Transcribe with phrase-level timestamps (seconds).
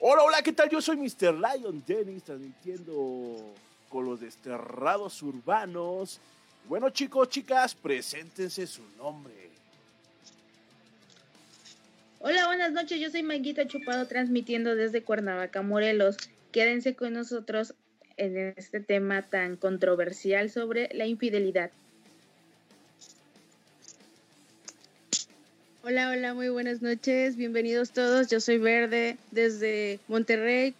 [0.00, 0.70] Hola, hola, ¿qué tal?
[0.70, 1.34] Yo soy Mr.
[1.34, 3.52] Lion Dennis, transmitiendo
[3.88, 6.20] con los desterrados urbanos.
[6.68, 9.34] Bueno, chicos, chicas, preséntense su nombre.
[12.20, 13.00] Hola, buenas noches.
[13.00, 16.16] Yo soy Manguita Chupado, transmitiendo desde Cuernavaca, Morelos.
[16.52, 17.74] Quédense con nosotros
[18.16, 21.72] en este tema tan controversial sobre la infidelidad.
[25.90, 27.36] Hola, hola, muy buenas noches.
[27.36, 28.28] Bienvenidos todos.
[28.28, 30.74] Yo soy Verde desde Monterrey,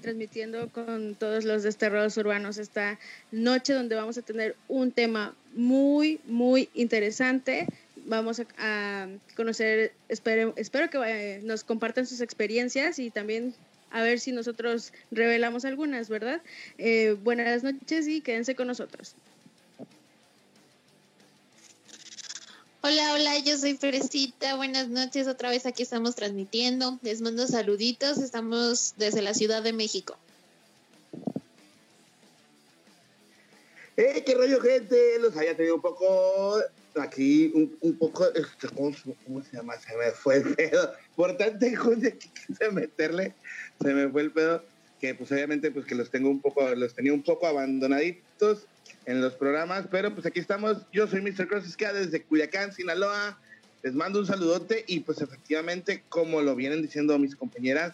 [0.00, 3.00] transmitiendo con todos los desterrados urbanos esta
[3.32, 7.66] noche donde vamos a tener un tema muy, muy interesante.
[8.06, 13.56] Vamos a, conocer, espero, espero que nos compartan sus experiencias y también
[13.90, 16.40] a ver si nosotros revelamos algunas, ¿verdad?
[16.78, 19.16] Eh, buenas noches y quédense con nosotros.
[22.86, 24.56] Hola, hola, yo soy Fresita.
[24.56, 26.98] Buenas noches, otra vez aquí estamos transmitiendo.
[27.00, 30.18] Les mando saluditos, estamos desde la Ciudad de México.
[33.96, 35.18] ¡Eh, qué rollo, gente!
[35.18, 36.60] Los había tenido un poco
[36.96, 38.92] aquí, un, poco, este, ¿cómo,
[39.42, 39.78] se llama?
[39.78, 40.92] Se me fue el pedo.
[41.16, 43.34] Por tanta gente que quise meterle,
[43.80, 44.62] se me fue el pedo.
[45.04, 48.64] Que pues obviamente pues que los tengo un poco, los tenía un poco abandonaditos
[49.04, 50.78] en los programas, pero pues aquí estamos.
[50.94, 51.46] Yo soy Mr.
[51.46, 53.38] Cross Esquia desde Culiacán, Sinaloa.
[53.82, 57.92] Les mando un saludote y pues efectivamente, como lo vienen diciendo mis compañeras,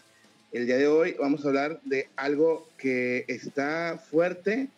[0.53, 4.69] el día de hoy vamos a hablar de algo que está fuerte.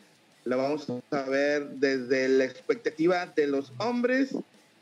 [0.47, 4.31] Lo vamos a ver desde la expectativa de los hombres,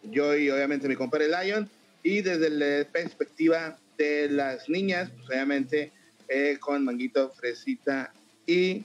[0.04, 1.68] yo y obviamente mi compadre Lion,
[2.04, 5.90] y desde la perspectiva de las niñas, pues obviamente
[6.30, 8.12] eh, con Manguito, Fresita
[8.46, 8.84] y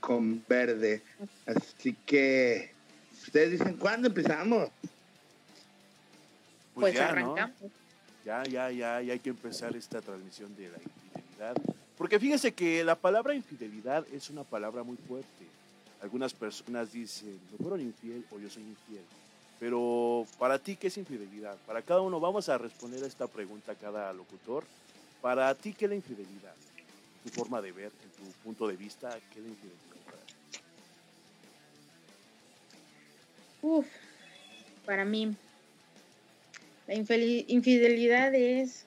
[0.00, 1.00] con verde.
[1.46, 2.72] Así que,
[3.22, 4.68] ustedes dicen, ¿cuándo empezamos?
[6.74, 7.56] Pues, pues ya, arrancamos.
[8.24, 11.56] Ya, ya, ya, ya hay que empezar esta transmisión de la infidelidad.
[11.96, 15.46] Porque fíjense que la palabra infidelidad es una palabra muy fuerte.
[16.02, 19.04] Algunas personas dicen, no fueron infiel o yo soy infiel.
[19.60, 21.56] Pero para ti, ¿qué es infidelidad?
[21.66, 24.64] Para cada uno, vamos a responder a esta pregunta a cada locutor.
[25.22, 26.54] Para ti, ¿qué es la infidelidad?
[27.24, 29.80] Tu forma de ver, en tu punto de vista, ¿qué es la infidelidad?
[33.62, 33.86] Uf,
[34.86, 35.36] para mí,
[36.86, 38.84] la infidelidad es,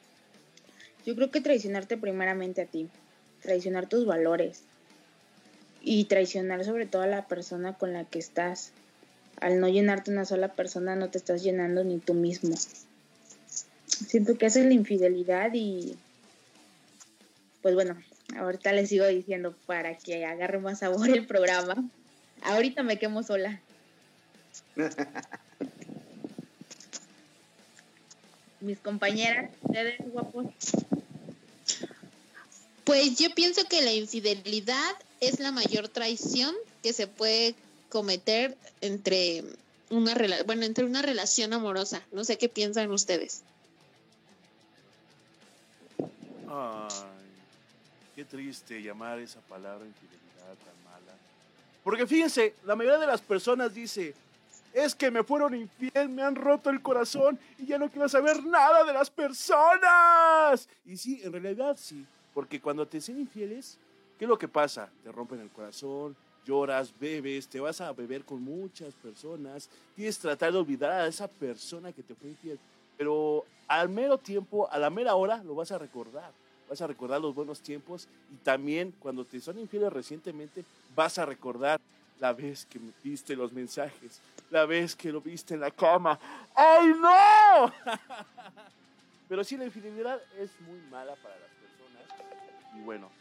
[1.05, 2.89] yo creo que traicionarte primeramente a ti,
[3.41, 4.63] traicionar tus valores
[5.81, 8.71] y traicionar sobre todo a la persona con la que estás.
[9.39, 12.55] Al no llenarte una sola persona no te estás llenando ni tú mismo.
[13.85, 15.95] Siento que esa es la infidelidad y
[17.63, 17.97] pues bueno,
[18.37, 21.75] ahorita les sigo diciendo para que agarre más sabor el programa.
[22.41, 23.61] Ahorita me quemo sola.
[28.59, 30.47] Mis compañeras, ustedes guapos.
[32.83, 37.55] Pues yo pienso que la infidelidad es la mayor traición que se puede
[37.87, 39.45] cometer entre
[39.89, 40.15] una
[40.45, 42.03] bueno, entre una relación amorosa.
[42.11, 43.41] No sé qué piensan ustedes.
[46.49, 47.22] Ay,
[48.15, 51.13] qué triste llamar esa palabra infidelidad tan mala.
[51.83, 54.13] Porque fíjense, la mayoría de las personas dice,
[54.73, 58.43] es que me fueron infiel, me han roto el corazón y ya no quiero saber
[58.43, 60.67] nada de las personas.
[60.85, 63.77] Y sí, en realidad sí, porque cuando te sean infieles,
[64.17, 64.89] ¿qué es lo que pasa?
[65.03, 66.15] Te rompen el corazón,
[66.45, 71.27] lloras, bebes, te vas a beber con muchas personas, quieres tratar de olvidar a esa
[71.27, 72.59] persona que te fue infiel,
[72.97, 76.31] pero al mero tiempo, a la mera hora, lo vas a recordar.
[76.73, 81.25] Vas a recordar los buenos tiempos y también cuando te son infieles recientemente, vas a
[81.27, 81.79] recordar
[82.19, 84.19] la vez que viste los mensajes,
[84.49, 86.19] la vez que lo viste en la cama.
[86.55, 87.71] ¡Ay, no!
[89.29, 92.25] Pero sí, la infidelidad es muy mala para las personas.
[92.75, 93.11] Y bueno,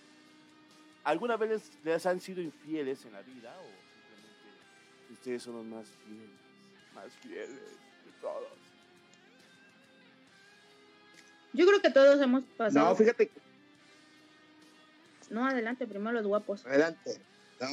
[1.05, 3.69] ¿alguna vez les, han sido infieles en la vida o
[4.01, 6.31] simplemente ustedes son los más fieles,
[6.95, 8.49] más fieles de todos?
[11.53, 12.89] Yo creo que todos hemos pasado.
[12.89, 13.42] No, fíjate.
[15.33, 16.67] No, adelante, primero los guapos.
[16.67, 17.19] Adelante.
[17.59, 17.69] No,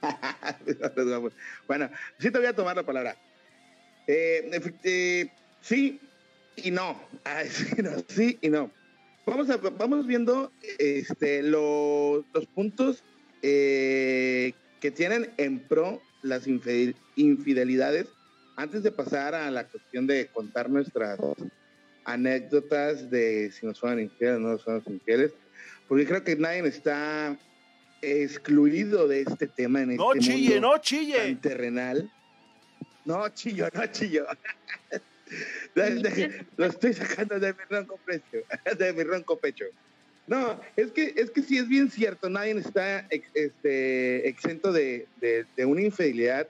[1.68, 3.16] bueno, sí te voy a tomar la palabra.
[4.06, 4.50] Eh,
[4.84, 5.30] eh,
[5.60, 6.00] sí
[6.56, 6.98] y no.
[8.08, 8.70] Sí y no.
[9.26, 9.46] Vamos,
[9.76, 12.24] vamos viendo este, los
[12.54, 13.04] puntos
[13.42, 18.06] eh, que tienen en pro las infidelidades
[18.56, 21.18] antes de pasar a la cuestión de contar nuestras
[22.04, 25.32] anécdotas de si nos fueron infieles o no nos fueron infieles,
[25.90, 27.36] porque creo que nadie está
[28.00, 31.34] excluido de este tema en no este chille, no chille.
[31.42, 32.08] terrenal.
[33.04, 34.24] No chillo, no chillo.
[36.56, 38.38] Lo estoy sacando de mi ronco pecho,
[38.78, 39.64] de mi ronco pecho.
[40.28, 45.08] No, es que, es que sí es bien cierto, nadie está ex- este, exento de,
[45.20, 46.46] de- de una infidelidad,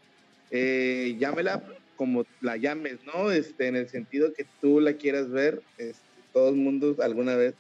[0.50, 1.62] eh, llámela
[1.96, 3.30] como la llames, ¿no?
[3.30, 6.02] Este, en el sentido que tú la quieras ver, este,
[6.34, 7.54] todo el mundo alguna vez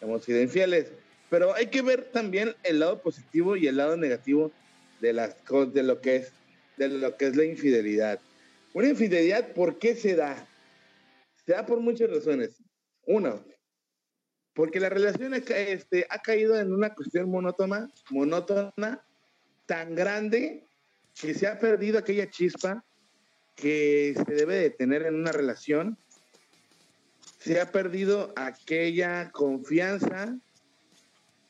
[0.00, 0.92] hemos sido infieles,
[1.28, 4.52] pero hay que ver también el lado positivo y el lado negativo
[5.00, 5.36] de las
[5.72, 6.32] de lo que es,
[6.76, 8.20] de lo que es la infidelidad.
[8.72, 10.46] Una infidelidad, ¿por qué se da?
[11.44, 12.62] Se da por muchas razones.
[13.06, 13.44] Uno,
[14.56, 19.04] porque la relación este, ha caído en una cuestión monótona, monótona,
[19.66, 20.64] tan grande
[21.20, 22.84] que se ha perdido aquella chispa
[23.54, 25.98] que se debe de tener en una relación.
[27.38, 30.38] Se ha perdido aquella confianza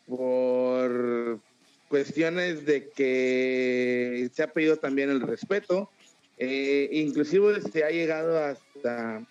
[0.07, 1.41] por
[1.89, 5.91] cuestiones de que se ha pedido también el respeto.
[6.39, 9.27] Eh, inclusive se ha llegado hasta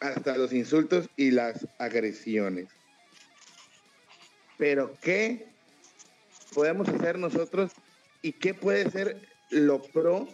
[0.00, 2.68] hasta los insultos y las agresiones.
[4.58, 5.46] Pero ¿qué
[6.54, 7.72] podemos hacer nosotros
[8.22, 10.28] y qué puede ser lo pro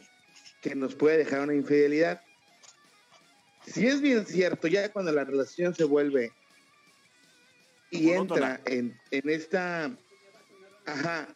[0.61, 2.23] que nos puede dejar una infidelidad?
[3.67, 6.33] Si es bien cierto, ya cuando la relación se vuelve
[7.93, 8.55] y Monótona.
[8.55, 9.91] entra en, en esta,
[10.85, 11.29] ajá,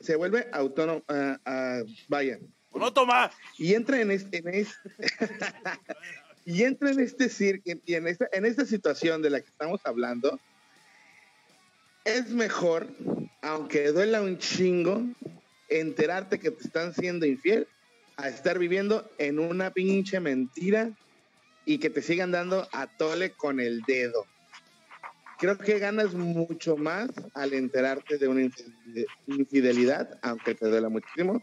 [0.00, 2.38] se vuelve autónomo, ah, ah, vaya,
[2.72, 3.30] ¡No toma!
[3.58, 4.78] y entra en este, en este
[6.44, 9.80] y entra en este circo y en esta, en esta situación de la que estamos
[9.84, 10.40] hablando,
[12.04, 12.88] es mejor,
[13.42, 15.02] aunque duela un chingo,
[15.68, 17.68] enterarte que te están siendo infiel
[18.16, 20.90] a estar viviendo en una pinche mentira
[21.64, 24.26] y que te sigan dando a tole con el dedo.
[25.40, 31.42] Creo que ganas mucho más al enterarte de una infide- infidelidad, aunque te duela muchísimo,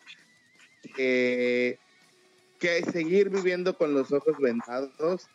[0.95, 1.79] que,
[2.59, 5.31] que seguir viviendo con los ojos vendados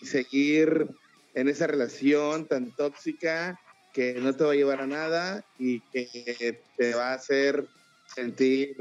[0.00, 0.88] y seguir
[1.34, 3.60] en esa relación tan tóxica
[3.92, 7.68] que no te va a llevar a nada y que te va a hacer
[8.06, 8.76] sentir,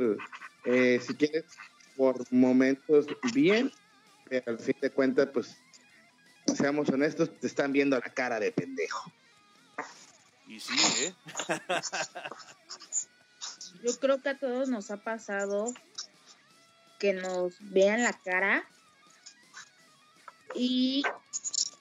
[0.64, 1.60] eh, si quieres,
[1.94, 3.70] por momentos bien,
[4.24, 5.62] pero al fin de cuentas, pues,
[6.56, 9.12] seamos honestos, te están viendo la cara de pendejo.
[10.48, 10.74] Y sí,
[11.04, 11.14] ¿eh?
[13.84, 15.74] Yo creo que a todos nos ha pasado
[17.00, 18.68] que nos vean la cara
[20.54, 21.04] y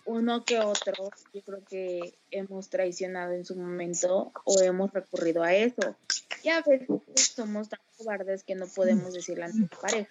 [0.04, 5.54] uno que otro, yo creo que hemos traicionado en su momento o hemos recurrido a
[5.54, 5.96] eso.
[6.42, 6.88] Y a veces
[7.34, 10.10] somos tan cobardes que no podemos decirle a nuestra pareja.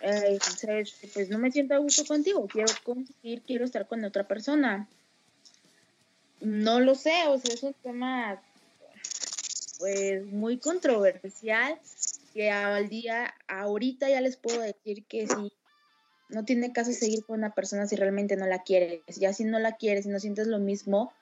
[0.00, 1.08] "Eh, ¿sabes qué?
[1.08, 4.88] Pues no me siento a gusto contigo, quiero conseguir, quiero estar con otra persona.
[6.40, 8.40] No lo sé, o sea, es un tema
[9.78, 11.78] pues muy controversial
[12.34, 15.52] que al día ahorita ya les puedo decir que sí
[16.28, 19.58] no tiene caso seguir con una persona si realmente no la quieres ya si no
[19.58, 21.12] la quieres y no sientes lo mismo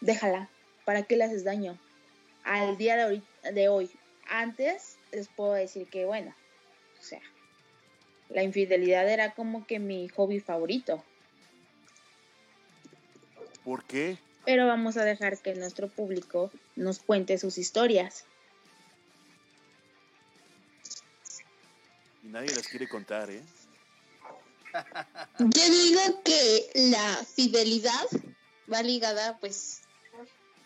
[0.00, 0.50] déjala
[0.84, 1.78] para qué le haces daño
[2.44, 2.96] al día
[3.52, 3.90] de hoy
[4.28, 6.34] antes les puedo decir que bueno
[6.98, 7.22] o sea
[8.30, 11.04] la infidelidad era como que mi hobby favorito
[13.64, 14.18] ¿Por qué?
[14.44, 18.24] pero vamos a dejar que nuestro público nos cuente sus historias
[22.22, 23.42] Y nadie las quiere contar, ¿eh?
[25.38, 28.06] Yo digo que la fidelidad
[28.72, 29.82] va ligada pues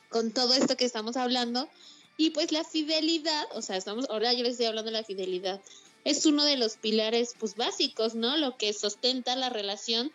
[0.09, 1.69] con todo esto que estamos hablando
[2.17, 5.61] y pues la fidelidad, o sea, estamos ahora yo les estoy hablando de la fidelidad,
[6.05, 8.37] es uno de los pilares pues básicos, ¿no?
[8.37, 10.13] Lo que sustenta la relación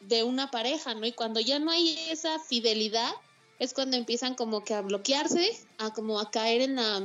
[0.00, 1.06] de una pareja, ¿no?
[1.06, 3.10] Y cuando ya no hay esa fidelidad
[3.58, 6.96] es cuando empiezan como que a bloquearse, a como a caer en la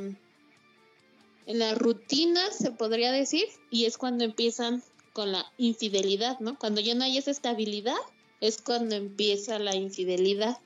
[1.46, 4.84] en la rutina, se podría decir, y es cuando empiezan
[5.14, 6.60] con la infidelidad, ¿no?
[6.60, 7.98] Cuando ya no hay esa estabilidad,
[8.40, 10.60] es cuando empieza la infidelidad.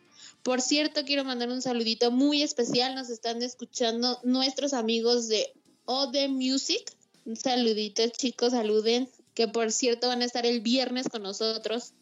[0.43, 2.95] Por cierto, quiero mandar un saludito muy especial.
[2.95, 5.53] Nos están escuchando nuestros amigos de
[5.85, 6.83] Ode Music.
[7.25, 9.09] Un saludito, chicos, saluden.
[9.33, 11.93] Que por cierto van a estar el viernes con nosotros.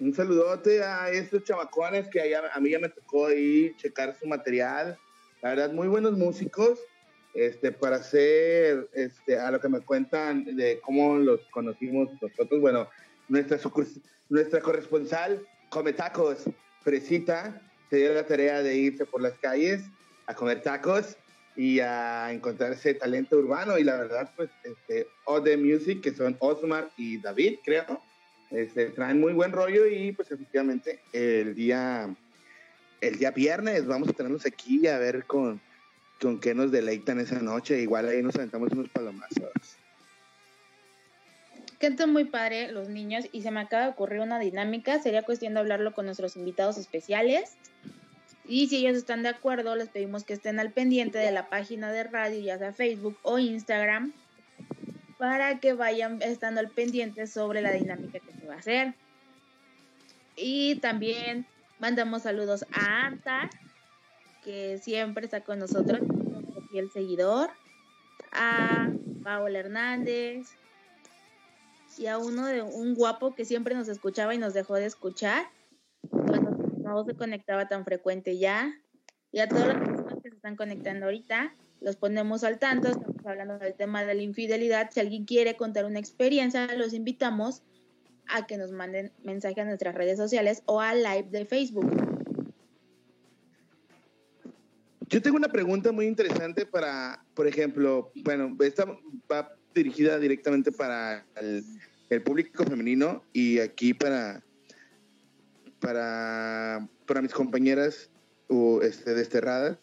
[0.00, 4.26] Un saludote a estos chamacones que allá- a mí ya me tocó ahí checar su
[4.26, 4.98] material.
[5.42, 6.78] La verdad, muy buenos músicos.
[7.34, 12.88] Este, para hacer, este, a lo que me cuentan de cómo los conocimos nosotros, bueno,
[13.28, 13.60] nuestra,
[14.28, 16.44] nuestra corresponsal, Come Tacos,
[16.80, 17.60] Fresita,
[17.90, 19.82] se dio la tarea de irse por las calles
[20.26, 21.16] a comer tacos
[21.58, 23.76] y a encontrar ese talento urbano.
[23.78, 28.00] Y la verdad, pues, este, Ode Music, que son Osmar y David, creo,
[28.52, 32.08] este, traen muy buen rollo y pues efectivamente el día
[33.00, 35.60] el día viernes vamos a tenerlos aquí a ver con,
[36.20, 37.80] con qué nos deleitan esa noche.
[37.80, 39.76] Igual ahí nos aventamos unos palomazos.
[41.80, 45.00] Canta muy padre los niños y se me acaba de ocurrir una dinámica.
[45.00, 47.56] Sería cuestión de hablarlo con nuestros invitados especiales.
[48.48, 51.92] Y si ellos están de acuerdo, les pedimos que estén al pendiente de la página
[51.92, 54.14] de radio, ya sea Facebook o Instagram,
[55.18, 58.94] para que vayan estando al pendiente sobre la dinámica que se va a hacer.
[60.34, 61.46] Y también
[61.78, 63.50] mandamos saludos a Anta,
[64.42, 67.50] que siempre está con nosotros, nuestro fiel seguidor,
[68.32, 68.88] a
[69.22, 70.48] Paola Hernández
[71.98, 75.50] y a uno de un guapo que siempre nos escuchaba y nos dejó de escuchar
[76.88, 78.72] no se conectaba tan frecuente ya.
[79.30, 83.24] Y a todas las personas que se están conectando ahorita, los ponemos al tanto, estamos
[83.24, 84.90] hablando del tema de la infidelidad.
[84.90, 87.62] Si alguien quiere contar una experiencia, los invitamos
[88.26, 91.90] a que nos manden mensaje a nuestras redes sociales o al live de Facebook.
[95.08, 98.84] Yo tengo una pregunta muy interesante para, por ejemplo, bueno, esta
[99.30, 101.64] va dirigida directamente para el,
[102.10, 104.42] el público femenino y aquí para,
[105.80, 108.10] para, para mis compañeras
[108.48, 109.78] o este, desterradas.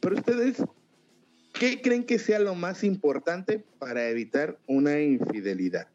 [0.00, 0.62] Pero ustedes,
[1.52, 5.86] ¿qué creen que sea lo más importante para evitar una infidelidad?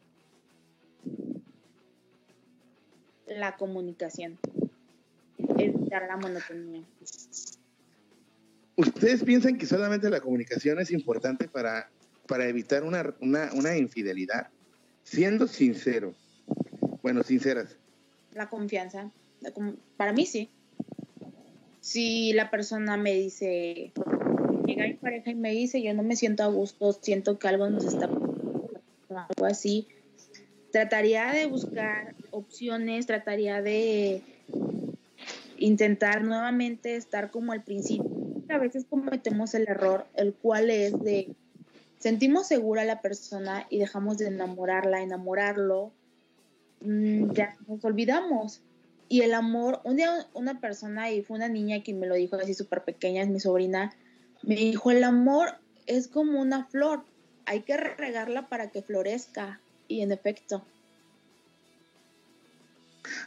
[3.26, 4.38] La comunicación.
[5.58, 6.82] Evitar la monotonía.
[8.76, 11.90] ¿Ustedes piensan que solamente la comunicación es importante para,
[12.26, 14.48] para evitar una, una, una infidelidad?
[15.02, 16.14] Siendo sincero,
[17.02, 17.76] bueno, sinceras,
[18.38, 19.10] La confianza.
[19.96, 20.48] Para mí sí.
[21.80, 23.92] Si la persona me dice,
[24.64, 27.68] llega mi pareja y me dice, yo no me siento a gusto, siento que algo
[27.68, 29.88] nos está pasando", algo así,
[30.70, 34.22] trataría de buscar opciones, trataría de
[35.56, 38.08] intentar nuevamente estar como al principio.
[38.50, 41.34] A veces cometemos el error, el cual es de
[41.98, 45.90] sentimos segura a la persona y dejamos de enamorarla, enamorarlo,
[46.80, 48.60] ya nos olvidamos.
[49.08, 52.36] Y el amor, un día una persona, y fue una niña quien me lo dijo
[52.36, 53.94] así súper pequeña, es mi sobrina,
[54.42, 55.54] me dijo, el amor
[55.86, 57.04] es como una flor,
[57.46, 59.60] hay que regarla para que florezca.
[59.88, 60.62] Y en efecto,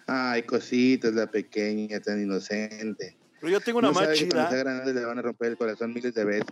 [0.06, 3.16] ay, cositas, la pequeña, tan inocente.
[3.40, 4.64] Pero yo tengo una No más sabe que cuando sea chida.
[4.64, 6.46] grande le van a romper el corazón miles de veces.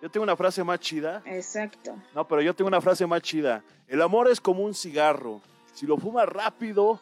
[0.00, 1.22] Yo tengo una frase más chida.
[1.26, 2.00] exacto.
[2.14, 3.64] No, pero yo tengo una frase más chida.
[3.88, 5.40] El amor es como un cigarro.
[5.74, 7.00] Si lo fumas rápido,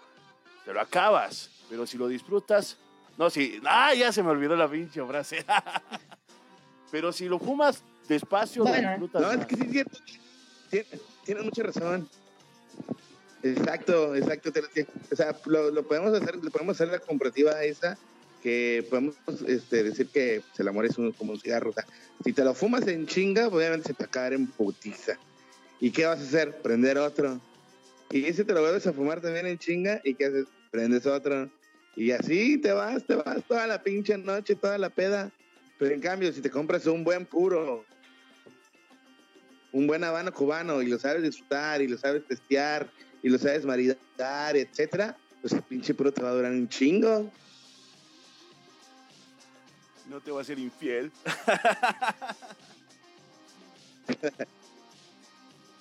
[0.64, 1.50] te lo acabas.
[1.68, 2.76] Pero si lo disfrutas.
[3.18, 3.60] No, si.
[3.64, 3.94] ¡Ah!
[3.94, 5.44] Ya se me olvidó la pinche frase.
[6.90, 8.90] pero si lo fumas despacio, lo Bueno.
[8.90, 9.22] disfrutas.
[9.22, 9.98] No, es que sí es cierto.
[10.70, 10.86] Tien-
[11.24, 12.08] Tienes mucha razón.
[13.42, 14.50] Exacto, exacto.
[14.54, 17.96] lo- O sea, lo, lo podemos hacer, le podemos hacer la comparativa esa,
[18.42, 19.14] que podemos
[19.46, 21.70] este, decir que pues, el amor es un- como un cigarro.
[21.70, 21.84] O sea,
[22.24, 25.14] si te lo fumas en chinga, obviamente se te va a caer en putiza.
[25.80, 26.60] ¿Y qué vas a hacer?
[26.62, 27.40] Prender otro.
[28.10, 30.46] Y ese te lo vuelves a fumar también en chinga, ¿y qué haces?
[30.70, 31.50] Prendes otro.
[31.96, 35.32] Y así te vas, te vas toda la pinche noche, toda la peda.
[35.78, 37.84] Pero en cambio, si te compras un buen puro,
[39.72, 42.90] un buen habano cubano y lo sabes disfrutar y lo sabes testear
[43.22, 47.30] y lo sabes maridar, etcétera, pues el pinche puro te va a durar un chingo.
[50.08, 51.10] No te va a ser infiel.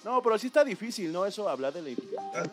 [0.06, 1.26] no, pero sí está difícil, ¿no?
[1.26, 2.52] Eso hablar de la infidelidad.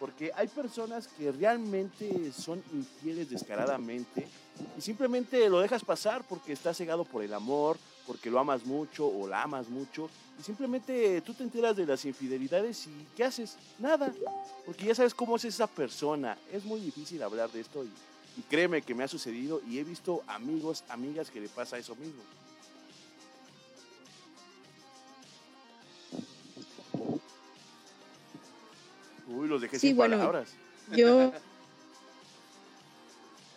[0.00, 4.26] Porque hay personas que realmente son infieles descaradamente
[4.76, 9.06] y simplemente lo dejas pasar porque estás cegado por el amor, porque lo amas mucho
[9.06, 10.08] o la amas mucho
[10.38, 13.56] y simplemente tú te enteras de las infidelidades y ¿qué haces?
[13.78, 14.12] Nada,
[14.64, 16.38] porque ya sabes cómo es esa persona.
[16.50, 20.22] Es muy difícil hablar de esto y créeme que me ha sucedido y he visto
[20.26, 22.22] amigos, amigas que le pasa eso mismo.
[29.34, 30.54] Uy, los dejé Sí, sin bueno, palabras.
[30.94, 31.32] Yo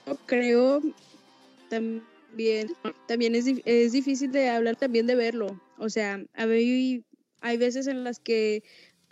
[0.25, 0.81] creo
[1.69, 2.71] también,
[3.07, 5.59] también es, es difícil de hablar también de verlo.
[5.77, 7.03] O sea, hay,
[7.41, 8.63] hay veces en las que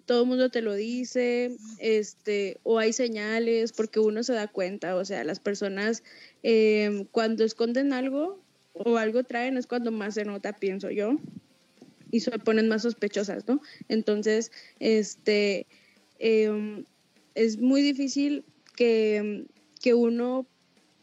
[0.06, 4.96] todo el mundo te lo dice, este, o hay señales, porque uno se da cuenta.
[4.96, 6.04] O sea, las personas
[6.44, 8.40] eh, cuando esconden algo
[8.74, 11.18] o algo traen es cuando más se nota, pienso yo,
[12.12, 13.62] y se ponen más sospechosas, ¿no?
[13.90, 15.66] Entonces, este,
[16.20, 16.86] em,
[17.36, 18.46] es muy difícil
[18.76, 19.46] que,
[19.82, 20.46] que uno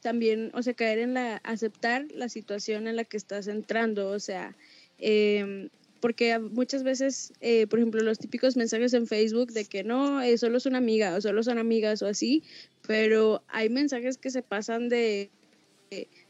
[0.00, 4.18] también, o sea, caer en la, aceptar la situación en la que estás entrando, o
[4.18, 4.56] sea,
[4.98, 5.68] em,
[6.00, 10.36] porque muchas veces, eh, por ejemplo, los típicos mensajes en Facebook de que no, eh,
[10.36, 12.42] solo es una amiga o solo son amigas o así,
[12.86, 15.30] pero hay mensajes que se pasan de,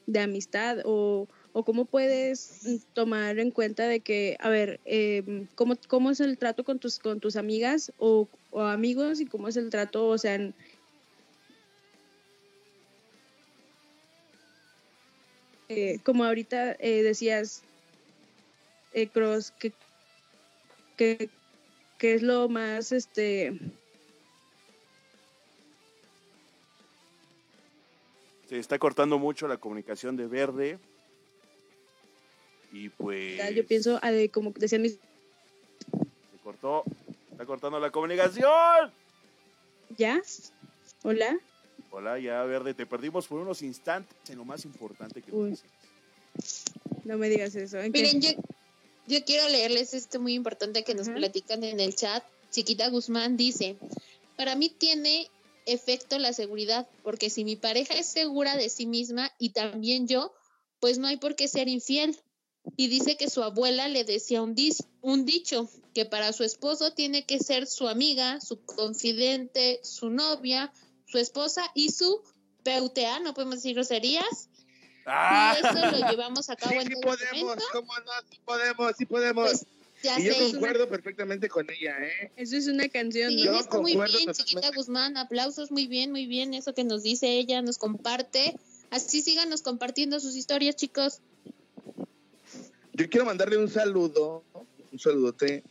[0.07, 5.76] de amistad o, o cómo puedes tomar en cuenta de que, a ver, eh, ¿cómo,
[5.88, 9.71] ¿cómo es el trato con tus, con tus amigas o, amigos y cómo es el
[9.71, 10.38] trato, o sea,
[15.68, 17.62] eh, como ahorita eh, decías,
[18.92, 19.73] eh, Cross, que,
[20.97, 21.30] que,
[21.99, 23.59] que es lo más, este,
[28.52, 30.78] Se está cortando mucho la comunicación de Verde.
[32.73, 33.55] Y pues.
[33.55, 36.85] yo pienso, ah, de como decían mis, Se cortó.
[37.31, 38.93] Está cortando la comunicación.
[39.97, 40.21] ¿ya?
[41.02, 41.38] Hola.
[41.91, 45.59] Hola, ya Verde, te perdimos por unos instantes en lo más importante que Uy.
[47.05, 47.79] No me digas eso.
[47.93, 48.31] Miren, yo,
[49.07, 52.25] yo quiero leerles esto muy importante que nos platican en el chat.
[52.50, 53.76] Chiquita Guzmán dice,
[54.37, 55.29] para mí tiene
[55.67, 60.33] efecto la seguridad, porque si mi pareja es segura de sí misma y también yo,
[60.81, 62.19] pues no hay por qué ser infiel.
[62.76, 66.92] Y dice que su abuela le decía un, dis- un dicho, que para su esposo
[66.92, 70.73] tiene que ser su amiga, su confidente, su novia,
[71.07, 72.23] su esposa y su
[72.62, 74.49] PUTA, no podemos decir groserías.
[75.04, 75.57] ¡Ah!
[75.61, 77.64] Y eso lo llevamos a cabo Sí, en sí podemos, momento.
[77.73, 78.12] ¿cómo no?
[78.31, 79.50] Sí podemos, sí podemos.
[79.50, 79.66] Pues
[80.02, 82.31] ya y yo concuerdo perfectamente con ella, ¿eh?
[82.37, 83.61] Eso es una canción, Sí, ¿no?
[83.61, 84.35] Yo muy bien, totalmente.
[84.45, 85.16] chiquita Guzmán.
[85.16, 86.54] Aplausos, muy bien, muy bien.
[86.54, 88.57] Eso que nos dice ella, nos comparte.
[88.90, 91.21] Así síganos compartiendo sus historias, chicos.
[92.94, 94.44] Yo quiero mandarle un saludo,
[94.92, 95.64] un saludote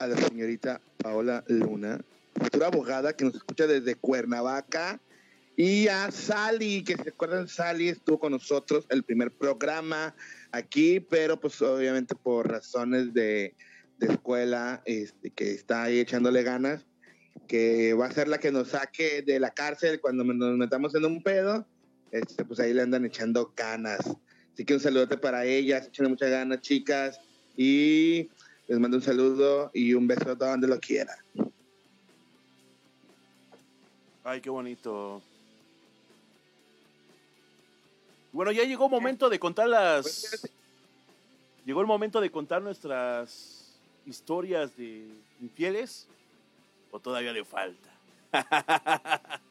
[0.00, 2.00] a la señorita Paola Luna,
[2.34, 5.00] futura abogada que nos escucha desde Cuernavaca,
[5.56, 10.12] y a Sally, que se acuerdan, Sally estuvo con nosotros el primer programa
[10.50, 13.54] aquí, pero pues obviamente por razones de,
[13.98, 16.84] de escuela, este, que está ahí echándole ganas,
[17.46, 21.04] que va a ser la que nos saque de la cárcel cuando nos metamos en
[21.04, 21.64] un pedo,
[22.10, 24.00] este, pues ahí le andan echando ganas.
[24.58, 27.20] Así que un saludote para ellas, échenle muchas ganas, chicas.
[27.56, 28.28] Y
[28.66, 31.16] les mando un saludo y un beso donde lo quieran.
[34.24, 35.22] Ay, qué bonito.
[38.32, 40.50] Bueno, ya llegó el momento de contar las.
[41.64, 45.06] Llegó el momento de contar nuestras historias de
[45.40, 46.08] infieles.
[46.90, 47.90] ¿O todavía le falta?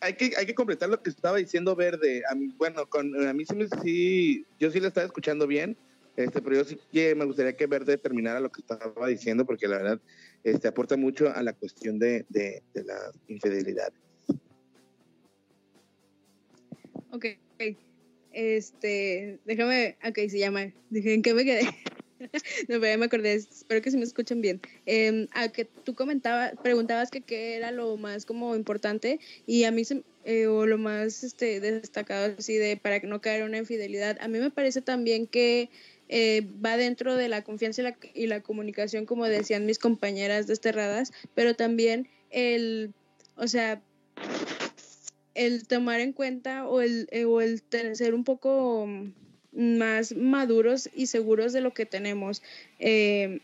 [0.00, 2.22] Hay que, hay que completar lo que estaba diciendo Verde.
[2.30, 5.76] A mí, bueno, con, a mí sí, sí, yo sí lo estaba escuchando bien,
[6.16, 9.68] este, pero yo sí que me gustaría que Verde terminara lo que estaba diciendo, porque
[9.68, 10.00] la verdad
[10.44, 13.92] este, aporta mucho a la cuestión de, de, de la infidelidad.
[17.10, 17.26] Ok.
[18.32, 21.68] Este, déjame, ok, se llama, dije, ¿en qué me quedé?
[22.68, 24.60] no, pero me acordé, espero que se me escuchen bien.
[24.86, 29.70] Eh, a que tú comentabas, preguntabas que qué era lo más como importante y a
[29.70, 33.58] mí se, eh, o lo más este, destacado así de para no caer en una
[33.58, 35.70] infidelidad, a mí me parece también que
[36.08, 37.82] eh, va dentro de la confianza
[38.14, 42.92] y la, comunicación, como decían mis compañeras desterradas, pero también el,
[43.36, 43.82] o sea,
[45.34, 47.62] el tomar en cuenta o el, eh, o el
[47.94, 48.86] ser un poco
[49.56, 52.42] más maduros y seguros de lo que tenemos.
[52.78, 53.40] Eh,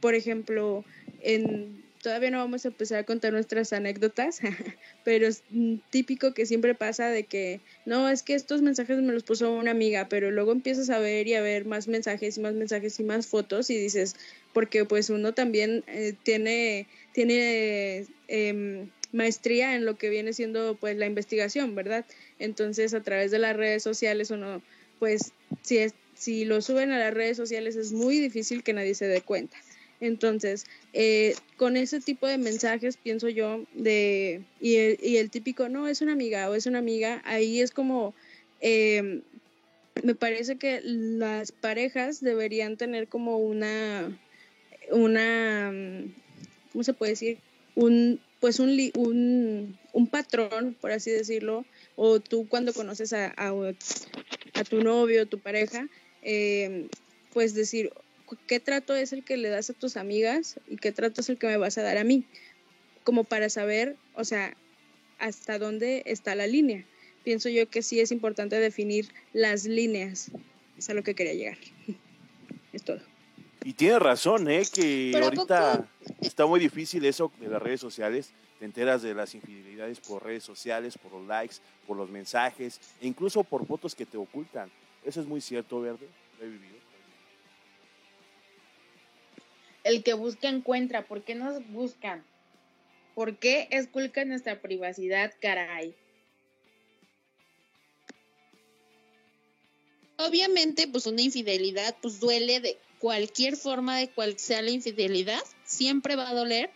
[0.00, 0.84] por ejemplo,
[1.20, 4.40] en, todavía no vamos a empezar a contar nuestras anécdotas,
[5.04, 5.42] pero es
[5.90, 9.70] típico que siempre pasa de que, no, es que estos mensajes me los puso una
[9.70, 13.04] amiga, pero luego empiezas a ver y a ver más mensajes y más mensajes y
[13.04, 14.16] más fotos y dices,
[14.52, 20.96] porque pues uno también eh, tiene, tiene em, maestría en lo que viene siendo pues
[20.96, 22.04] la investigación, ¿verdad?
[22.38, 24.62] Entonces a través de las redes sociales uno
[24.98, 25.32] pues
[25.62, 29.06] si es si lo suben a las redes sociales es muy difícil que nadie se
[29.06, 29.56] dé cuenta.
[30.00, 35.68] Entonces, eh, con ese tipo de mensajes, pienso yo, de, y, el, y el típico,
[35.68, 38.14] no, es una amiga o es una amiga, ahí es como,
[38.60, 39.22] eh,
[40.02, 44.16] me parece que las parejas deberían tener como una,
[44.90, 45.72] una,
[46.72, 47.38] ¿cómo se puede decir?
[47.74, 51.64] Un, pues un, un, un patrón, por así decirlo,
[51.96, 53.34] o tú cuando conoces a,
[54.58, 55.88] a tu novio, tu pareja,
[56.22, 56.88] eh,
[57.32, 57.92] pues decir,
[58.46, 61.38] ¿qué trato es el que le das a tus amigas y qué trato es el
[61.38, 62.24] que me vas a dar a mí?
[63.04, 64.56] Como para saber, o sea,
[65.18, 66.84] hasta dónde está la línea.
[67.24, 70.30] Pienso yo que sí es importante definir las líneas.
[70.76, 71.58] Es a lo que quería llegar.
[72.70, 73.00] Es todo.
[73.64, 74.62] Y tiene razón, ¿eh?
[74.72, 75.88] Que Pero ¿a ahorita
[76.20, 78.34] está muy difícil eso de las redes sociales.
[78.58, 83.06] Te enteras de las infidelidades por redes sociales, por los likes, por los mensajes, e
[83.06, 84.70] incluso por fotos que te ocultan.
[85.04, 86.08] Eso es muy cierto, Verde.
[86.38, 86.76] Lo he vivido.
[89.84, 91.06] El que busca encuentra.
[91.06, 92.24] ¿Por qué nos buscan?
[93.14, 95.94] ¿Por qué esculcan nuestra privacidad, caray?
[100.18, 106.16] obviamente, pues una infidelidad, pues duele de cualquier forma, de cual sea la infidelidad, siempre
[106.16, 106.70] va a doler.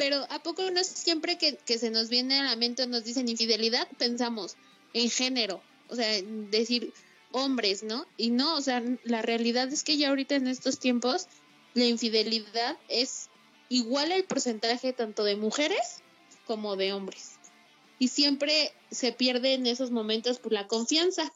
[0.00, 3.28] Pero ¿a poco no siempre que, que se nos viene a la mente nos dicen
[3.28, 4.56] infidelidad, pensamos
[4.94, 5.60] en género?
[5.90, 6.94] O sea, en decir
[7.32, 8.06] hombres, ¿no?
[8.16, 11.26] Y no, o sea, la realidad es que ya ahorita en estos tiempos
[11.74, 13.28] la infidelidad es
[13.68, 16.02] igual el porcentaje tanto de mujeres
[16.46, 17.32] como de hombres.
[17.98, 21.30] Y siempre se pierde en esos momentos por la confianza.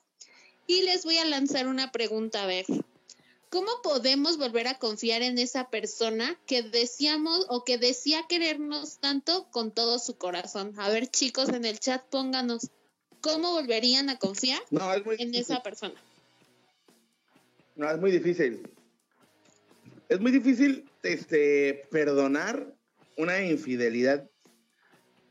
[0.66, 2.64] Y les voy a lanzar una pregunta, a ver.
[3.54, 9.48] ¿Cómo podemos volver a confiar en esa persona que decíamos o que decía querernos tanto
[9.52, 10.72] con todo su corazón?
[10.76, 12.68] A ver, chicos, en el chat pónganos,
[13.20, 15.54] ¿cómo volverían a confiar No, es muy en difícil.
[15.54, 15.94] esa persona?
[17.76, 18.68] No, es muy difícil.
[20.08, 22.74] Es muy difícil este, perdonar
[23.16, 24.28] una infidelidad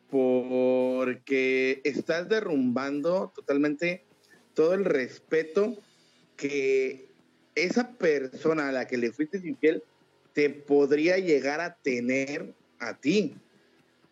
[0.10, 4.06] porque estás derrumbando totalmente
[4.54, 5.76] todo el respeto
[6.38, 7.13] que
[7.56, 9.84] esa persona a la que le fuiste infiel
[10.34, 13.36] te podría llegar a tener a ti.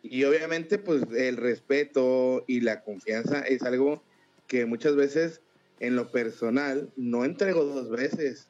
[0.03, 4.03] Y obviamente, pues el respeto y la confianza es algo
[4.47, 5.41] que muchas veces
[5.79, 8.47] en lo personal no entrego dos veces.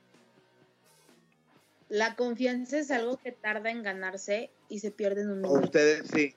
[1.89, 5.65] La confianza es algo que tarda en ganarse y se pierde en un A minuto.
[5.65, 6.34] ustedes sí.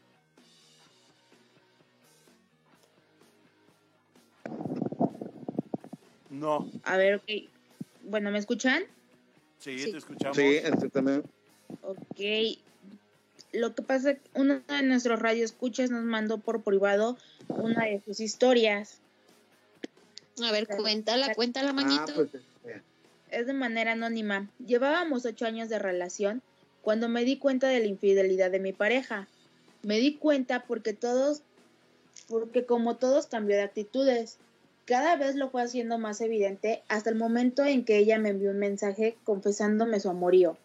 [6.31, 6.69] No.
[6.83, 7.54] A ver, ok.
[8.05, 8.83] Bueno, ¿me escuchan?
[9.59, 9.93] Sí, Sí.
[9.93, 10.37] te escuchamos.
[10.37, 11.29] Sí, exactamente.
[11.83, 12.59] Ok.
[13.53, 17.17] Lo que pasa es que uno de nuestros radioescuchas nos mandó por privado
[17.49, 18.99] una de sus historias.
[20.43, 22.03] A ver, cuéntala, cuéntala, manito.
[22.09, 22.83] Ah, pues, este,
[23.31, 24.49] Es de manera anónima.
[24.65, 26.43] Llevábamos ocho años de relación
[26.83, 29.29] cuando me di cuenta de la infidelidad de mi pareja.
[29.83, 31.43] Me di cuenta porque todos,
[32.29, 34.39] porque como todos cambió de actitudes.
[34.87, 38.51] Cada vez lo fue haciendo más evidente hasta el momento en que ella me envió
[38.51, 40.59] un mensaje confesándome su amorío.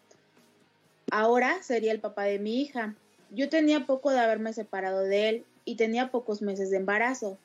[1.10, 2.94] Ahora sería el papá de mi hija.
[3.30, 7.38] Yo tenía poco de haberme separado de él y tenía pocos meses de embarazo.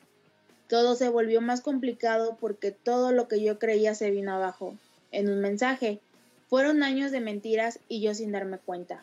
[0.68, 4.74] Todo se volvió más complicado porque todo lo que yo creía se vino abajo,
[5.12, 6.00] en un mensaje.
[6.48, 9.02] Fueron años de mentiras y yo sin darme cuenta.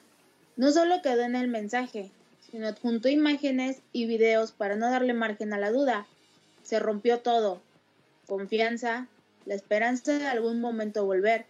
[0.57, 2.11] No solo quedó en el mensaje,
[2.51, 6.05] sino adjuntó imágenes y videos para no darle margen a la duda.
[6.63, 7.61] Se rompió todo.
[8.27, 9.07] Confianza,
[9.45, 11.45] la esperanza de algún momento volver.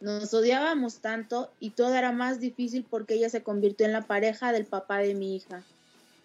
[0.00, 4.52] Nos odiábamos tanto y todo era más difícil porque ella se convirtió en la pareja
[4.52, 5.62] del papá de mi hija.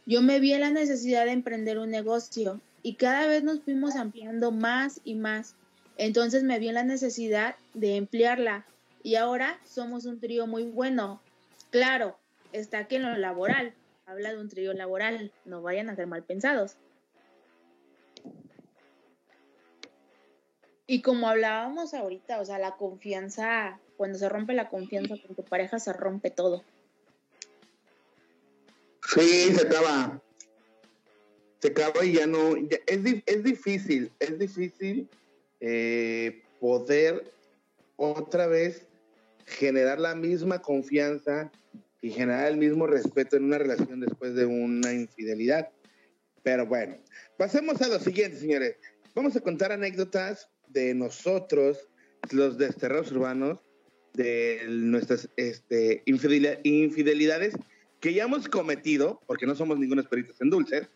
[0.05, 3.95] Yo me vi en la necesidad de emprender un negocio y cada vez nos fuimos
[3.95, 5.55] ampliando más y más.
[5.97, 8.65] Entonces me vi en la necesidad de emplearla
[9.03, 11.21] y ahora somos un trío muy bueno.
[11.69, 12.17] Claro,
[12.51, 13.73] está aquí en lo laboral.
[14.05, 16.75] Habla de un trío laboral, no vayan a ser mal pensados.
[20.87, 25.43] Y como hablábamos ahorita, o sea, la confianza, cuando se rompe la confianza con tu
[25.43, 26.63] pareja, se rompe todo.
[29.13, 30.21] Sí, se acaba.
[31.59, 32.57] Se acaba y ya no.
[32.57, 35.07] ya- es, es difícil, es difícil
[35.59, 37.31] eh, poder
[37.97, 38.85] otra vez
[39.45, 41.51] generar la misma confianza
[42.01, 45.69] y generar el mismo respeto en una relación después de una infidelidad.
[46.41, 46.97] Pero bueno,
[47.37, 48.75] pasemos a lo siguiente, señores.
[49.13, 51.89] Vamos a contar anécdotas de nosotros,
[52.31, 53.59] los desterrados urbanos,
[54.13, 57.55] de nuestras este, infideli- infidelidades
[57.99, 60.89] que ya hemos cometido, porque no somos ningunos peritos en dulces,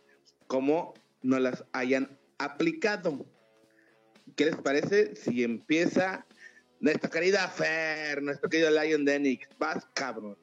[0.48, 3.26] como no las hayan aplicado.
[4.36, 6.26] ¿Qué les parece si empieza
[6.80, 9.48] nuestra querida Fer, nuestro querido Lion Denix?
[9.58, 10.38] Vas, cabrón.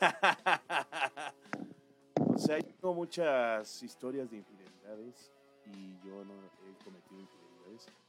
[2.16, 5.32] o sea, yo muchas historias de infidelidades
[5.64, 7.37] y yo no he cometido.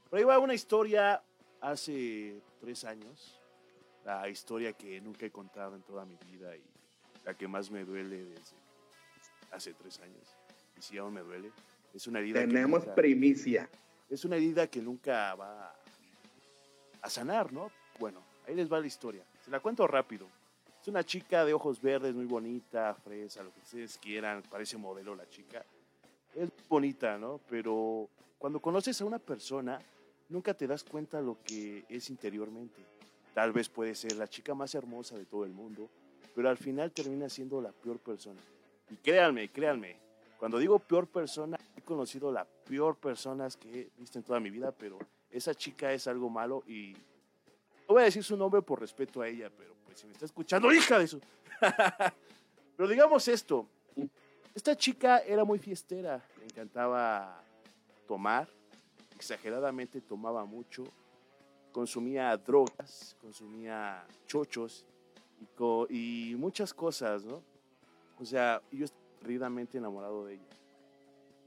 [0.09, 1.21] Pero ahí va una historia
[1.61, 3.39] hace tres años,
[4.05, 6.63] la historia que nunca he contado en toda mi vida y
[7.25, 8.55] la que más me duele desde
[9.51, 10.35] hace tres años.
[10.77, 11.51] Y si aún me duele,
[11.93, 13.69] es una herida Tenemos nunca- primicia.
[14.09, 15.75] es una herida que nunca va
[17.01, 17.71] a sanar, ¿no?
[17.99, 19.23] Bueno, ahí les va la historia.
[19.43, 20.27] Se la cuento rápido.
[20.81, 25.13] Es una chica de ojos verdes, muy bonita, fresa, lo que ustedes quieran, parece modelo
[25.13, 25.63] la chica.
[26.33, 27.39] Es bonita, ¿no?
[27.49, 29.79] Pero cuando conoces a una persona,
[30.29, 32.81] nunca te das cuenta lo que es interiormente.
[33.33, 35.89] Tal vez puede ser la chica más hermosa de todo el mundo,
[36.35, 38.39] pero al final termina siendo la peor persona.
[38.89, 39.97] Y créanme, créanme,
[40.37, 44.49] cuando digo peor persona, he conocido la peor personas que he visto en toda mi
[44.49, 44.97] vida, pero
[45.29, 46.93] esa chica es algo malo y
[47.87, 50.25] no voy a decir su nombre por respeto a ella, pero pues si me está
[50.25, 51.19] escuchando, hija de su...
[52.77, 53.67] pero digamos esto,
[54.55, 57.43] esta chica era muy fiestera, le encantaba
[58.07, 58.47] tomar,
[59.19, 60.85] exageradamente tomaba mucho
[61.71, 64.85] consumía drogas, consumía chochos
[65.89, 67.41] y, muchas cosas, ¿no?
[68.19, 70.43] O sea, yo estaba perdidamente enamorado de ella.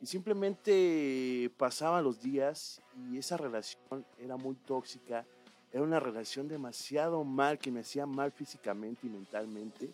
[0.00, 2.80] Y simplemente pasaban los días
[3.10, 5.24] y esa relación era muy tóxica.
[5.72, 9.90] Era una relación demasiado mal que me hacía mal físicamente y mentalmente.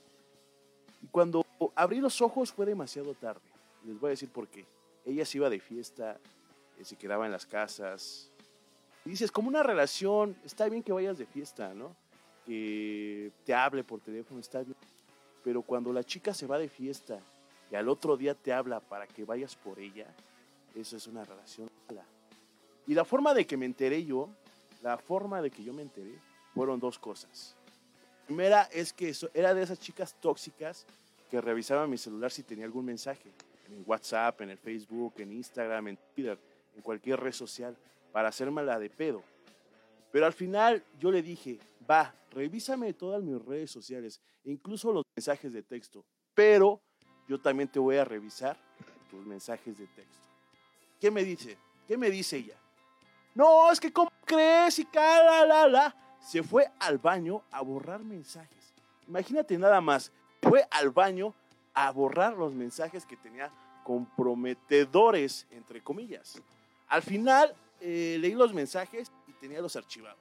[1.03, 3.49] Y cuando abrí los ojos fue demasiado tarde.
[3.85, 4.67] Les voy a decir por qué.
[5.05, 6.19] Ella se iba de fiesta,
[6.85, 8.31] se quedaba en las casas.
[9.05, 11.95] Y dices, como una relación, está bien que vayas de fiesta, ¿no?
[12.45, 14.77] Que te hable por teléfono, está bien.
[15.45, 17.19] Pero cuando la chica se va de fiesta
[17.71, 20.07] y al otro día te habla para que vayas por ella,
[20.75, 22.05] eso es una relación mala.
[22.87, 24.29] Y la forma de que me enteré yo,
[24.83, 26.15] la forma de que yo me enteré,
[26.55, 27.55] fueron dos cosas.
[28.27, 30.87] Primera es que eso- era de esas chicas tóxicas
[31.31, 33.31] que revisaban mi celular si tenía algún mensaje,
[33.69, 36.39] en WhatsApp, en el Facebook, en Instagram, en Twitter,
[36.79, 37.77] en cualquier red social,
[38.13, 39.23] para hacerme la de pedo.
[40.13, 41.59] Pero al final yo le dije,
[41.91, 46.81] va, revísame todas mis redes sociales, incluso los mensajes de texto, pero
[47.29, 48.57] yo también te voy a revisar
[49.11, 50.29] tus mensajes de texto.
[51.01, 51.59] ¿Qué me dice?
[51.87, 52.57] ¿Qué me dice ella?
[53.35, 54.79] No, es que ¿cómo crees?
[54.79, 56.17] Y cara, la, la.
[56.21, 58.73] Se fue al baño a borrar mensajes.
[59.07, 60.13] Imagínate nada más.
[60.43, 61.35] Fue al baño
[61.75, 63.51] a borrar los mensajes que tenía
[63.85, 66.41] comprometedores, entre comillas.
[66.89, 70.19] Al final eh, leí los mensajes y tenía los archivados.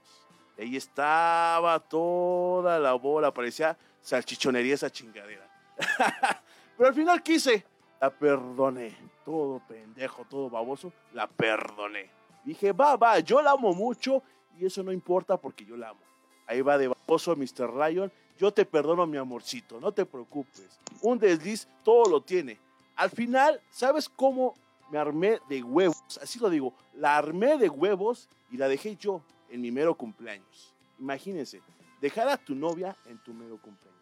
[0.57, 5.47] Ahí estaba toda la bola, parecía salchichonería esa chingadera.
[6.77, 7.63] Pero al final quise,
[8.01, 8.95] la perdoné.
[9.23, 12.09] Todo pendejo, todo baboso, la perdoné.
[12.43, 14.23] Dije, va, va, yo la amo mucho
[14.57, 15.99] y eso no importa porque yo la amo.
[16.47, 17.69] Ahí va de baboso Mr.
[17.73, 18.11] Ryan.
[18.37, 20.79] Yo te perdono, mi amorcito, no te preocupes.
[21.01, 22.59] Un desliz todo lo tiene.
[22.95, 24.55] Al final, ¿sabes cómo
[24.89, 26.17] me armé de huevos?
[26.21, 30.73] Así lo digo, la armé de huevos y la dejé yo en mi mero cumpleaños.
[30.99, 31.61] Imagínense,
[32.01, 33.97] dejar a tu novia en tu mero cumpleaños.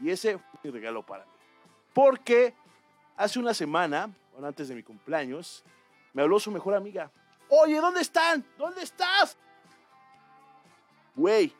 [0.00, 1.30] Y ese fue mi regalo para mí.
[1.94, 2.54] Porque
[3.16, 5.62] hace una semana, bueno, antes de mi cumpleaños,
[6.12, 7.10] me habló su mejor amiga.
[7.48, 8.44] Oye, ¿dónde están?
[8.56, 9.36] ¿Dónde estás?
[11.14, 11.52] Güey,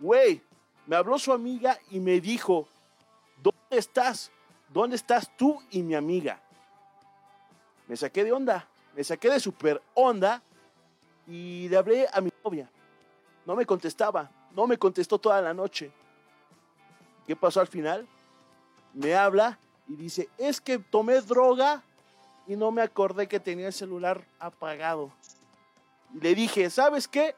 [0.00, 0.42] güey,
[0.86, 2.68] me habló su amiga y me dijo,
[3.40, 4.32] ¿dónde estás?
[4.68, 6.42] ¿Dónde estás tú y mi amiga?
[7.88, 10.42] Me saqué de onda, me saqué de super onda
[11.26, 12.70] y le hablé a mi novia.
[13.46, 15.90] No me contestaba, no me contestó toda la noche.
[17.26, 18.06] ¿Qué pasó al final?
[18.92, 21.82] Me habla y dice, es que tomé droga
[22.46, 25.12] y no me acordé que tenía el celular apagado.
[26.20, 27.34] Le dije, ¿sabes qué?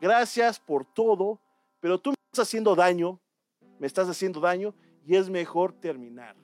[0.00, 1.38] Gracias por todo,
[1.80, 3.20] pero tú me estás haciendo daño,
[3.78, 4.74] me estás haciendo daño
[5.06, 6.34] y es mejor terminar.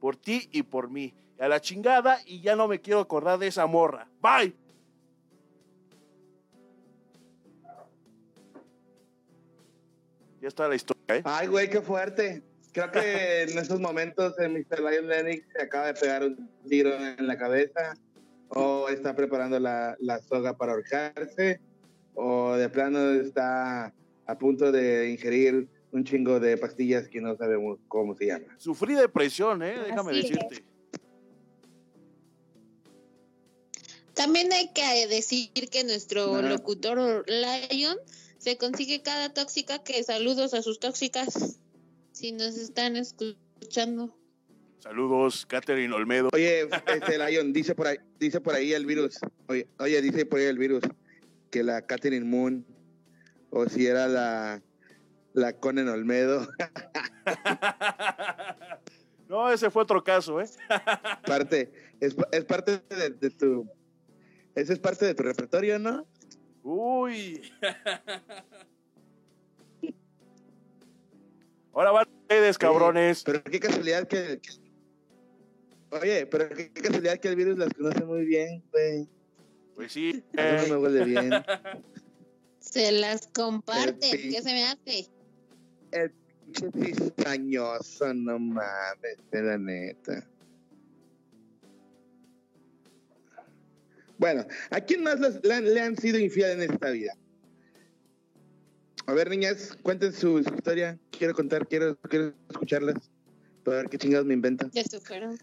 [0.00, 1.14] Por ti y por mí.
[1.38, 4.08] A la chingada y ya no me quiero acordar de esa morra.
[4.20, 4.54] Bye.
[10.40, 11.22] Ya está la historia, ¿eh?
[11.24, 12.42] Ay, güey, qué fuerte.
[12.72, 14.80] Creo que en estos momentos el Mr.
[14.80, 17.96] Lion Lennox se acaba de pegar un tiro en la cabeza,
[18.48, 21.60] o está preparando la, la soga para ahorcarse,
[22.14, 23.94] o de plano está
[24.26, 28.48] a punto de ingerir un chingo de pastillas que no sabemos cómo se llaman.
[28.58, 29.76] Sufrí depresión, ¿eh?
[29.86, 30.62] Déjame Así es.
[34.14, 37.96] También hay que decir que nuestro locutor Lion
[38.38, 41.58] se consigue cada tóxica que saludos a sus tóxicas.
[42.12, 44.16] Si nos están escuchando.
[44.78, 46.28] Saludos, Catherine Olmedo.
[46.32, 50.38] Oye, este Lion, dice por ahí, dice por ahí el virus, oye, oye, dice por
[50.38, 50.84] ahí el virus
[51.50, 52.64] que la Catherine Moon,
[53.50, 54.62] o si era la,
[55.32, 56.46] la Conan Olmedo,
[59.28, 60.48] no, ese fue otro caso, ¿eh?
[61.26, 63.66] parte, es, es parte de, de tu,
[64.54, 66.06] ese es parte de tu repertorio, ¿no?
[66.62, 67.40] Uy.
[71.72, 73.22] Ahora van ustedes, cabrones.
[73.24, 74.60] Pero qué casualidad que, que-
[75.90, 79.08] oye, pero qué, qué casualidad que el virus las conoce muy bien, güey.
[79.74, 80.22] Pues sí.
[80.34, 81.30] Eh, no me huele bien.
[82.60, 84.10] Se las comparten.
[84.10, 85.08] ¿Qué se me hace?
[85.90, 86.12] El
[86.44, 90.26] pinche cizañoso, no mames, de la neta.
[94.18, 97.12] Bueno, ¿a quién más las- le, han- le han sido infiel en esta vida?
[99.06, 100.98] A ver, niñas, cuenten su, su historia.
[101.10, 103.10] Quiero contar, quiero, quiero escucharlas.
[103.64, 104.70] Para ver qué chingados me inventan.
[104.72, 105.38] Ya se fueron.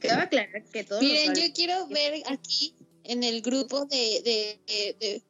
[0.00, 4.96] Cabe aclarar que todos Miren, yo quiero ver aquí en el grupo de, de, de-
[4.98, 5.22] de-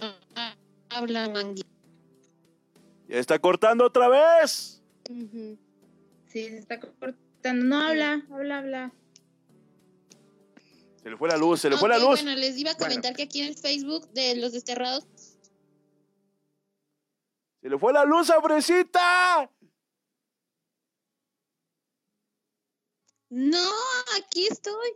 [0.00, 0.56] Ah, ah,
[0.90, 1.62] habla Mangui.
[3.08, 4.82] Ya está cortando otra vez.
[5.10, 5.58] Ujú.
[6.38, 7.18] Sí, se está cortando.
[7.64, 8.92] No habla, habla, habla.
[11.02, 12.22] Se le fue la luz, se le fue la luz.
[12.22, 15.06] Bueno, les iba a comentar que aquí en el Facebook de los desterrados
[17.60, 19.50] Se le fue la luz a Fresita.
[23.30, 23.70] No,
[24.16, 24.92] aquí estoy.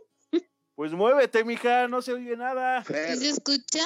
[0.75, 2.83] Pues muévete, mija, no se oye nada.
[2.83, 3.85] Fer, ¿Sí ¿Se escucha?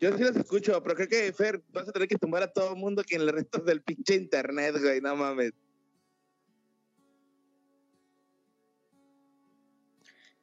[0.00, 2.70] Yo sí los escucho, pero creo que, Fer, vas a tener que tumbar a todo
[2.70, 5.52] el mundo que en el resto del pinche internet, güey, no mames.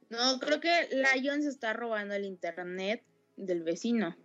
[0.10, 3.04] No, creo que Lion se está robando el internet
[3.36, 4.16] del vecino.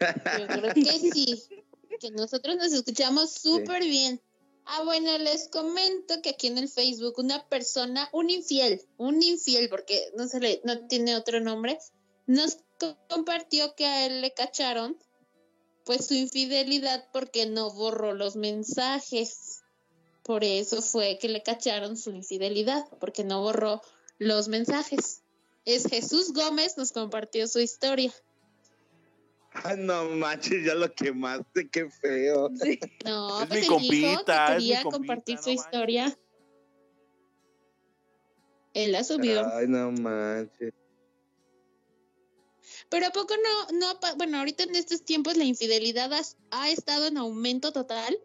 [0.00, 1.42] Yo creo que sí.
[2.00, 4.20] Que nosotros nos escuchamos súper bien.
[4.64, 9.68] Ah, bueno, les comento que aquí en el Facebook una persona, un infiel, un infiel,
[9.68, 11.78] porque no se le, no tiene otro nombre,
[12.26, 12.58] nos
[13.08, 14.96] compartió que a él le cacharon
[15.84, 19.62] pues su infidelidad porque no borró los mensajes.
[20.22, 23.82] Por eso fue que le cacharon su infidelidad, porque no borró
[24.18, 25.22] los mensajes.
[25.64, 28.12] Es Jesús Gómez, nos compartió su historia.
[29.52, 32.50] Ah, no manches, ya lo quemaste, qué feo.
[32.54, 32.78] Sí.
[33.04, 35.48] No, Es pues mi él compita, dijo es que mi quería compita, compartir no su
[35.48, 35.64] manches.
[35.66, 36.18] historia.
[38.74, 39.46] Él la subió.
[39.54, 40.72] Ay, no manches.
[42.88, 47.06] Pero a poco no, no, bueno, ahorita en estos tiempos la infidelidad has- ha, estado
[47.06, 48.18] en aumento total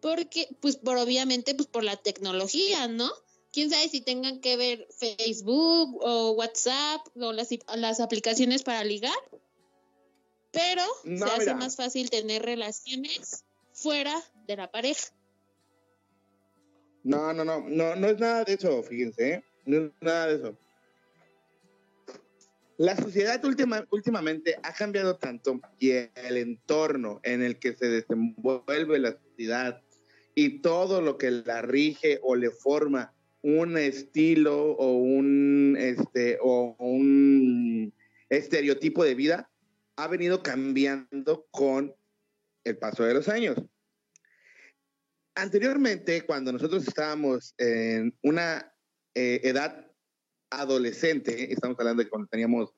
[0.00, 3.10] porque, pues, por obviamente, pues por la tecnología, ¿no?
[3.52, 9.16] Quién sabe si tengan que ver Facebook o WhatsApp o las, las aplicaciones para ligar.
[10.50, 11.54] Pero No, se hace mira.
[11.56, 14.14] más fácil tener relaciones fuera
[14.46, 15.12] de la pareja.
[17.02, 19.44] No, no, no, no, no es nada de eso, fíjense, ¿eh?
[19.66, 20.58] no es nada de eso.
[22.76, 28.98] La sociedad última, últimamente ha cambiado tanto y el entorno en el que se desenvuelve
[28.98, 29.80] la sociedad
[30.34, 36.74] y todo lo que la rige o le forma un estilo o un este o
[36.78, 37.92] un
[38.28, 39.50] estereotipo de vida
[39.96, 41.94] ha venido cambiando con
[42.64, 43.62] el paso de los años.
[45.36, 48.72] Anteriormente, cuando nosotros estábamos en una
[49.14, 49.83] eh, edad
[50.60, 52.74] adolescente, estamos hablando de cuando teníamos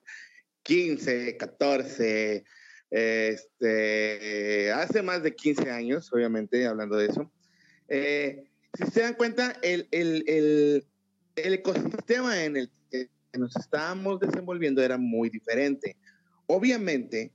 [0.63, 2.45] 15, 14,
[2.91, 7.33] este, hace más de 15 años, obviamente, hablando de eso.
[7.89, 10.87] Eh, si se dan cuenta, el, el, el,
[11.37, 13.09] el ecosistema en el que
[13.39, 15.97] nos estábamos desenvolviendo era muy diferente.
[16.47, 17.33] Obviamente,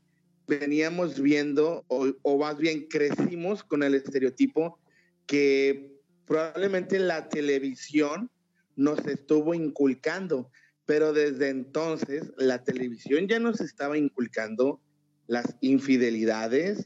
[0.48, 4.80] veníamos viendo, o, o más bien crecimos con el estereotipo
[5.26, 5.92] que
[6.26, 8.30] probablemente la televisión
[8.76, 10.50] nos estuvo inculcando,
[10.86, 14.82] pero desde entonces la televisión ya nos estaba inculcando
[15.28, 16.86] las infidelidades,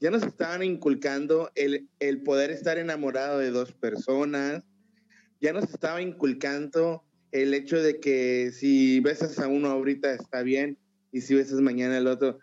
[0.00, 4.64] ya nos estaban inculcando el, el poder estar enamorado de dos personas,
[5.40, 10.78] ya nos estaba inculcando el hecho de que si besas a uno ahorita está bien
[11.12, 12.38] y si besas mañana al otro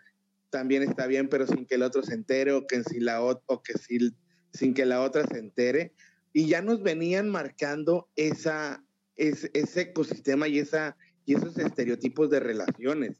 [0.50, 3.62] también está bien, pero sin que el otro se entere o que, si la, o
[3.62, 4.14] que si,
[4.52, 5.92] sin que la otra se entere.
[6.32, 8.84] Y ya nos venían marcando esa,
[9.16, 13.16] es- ese ecosistema y, esa, y esos estereotipos de relaciones.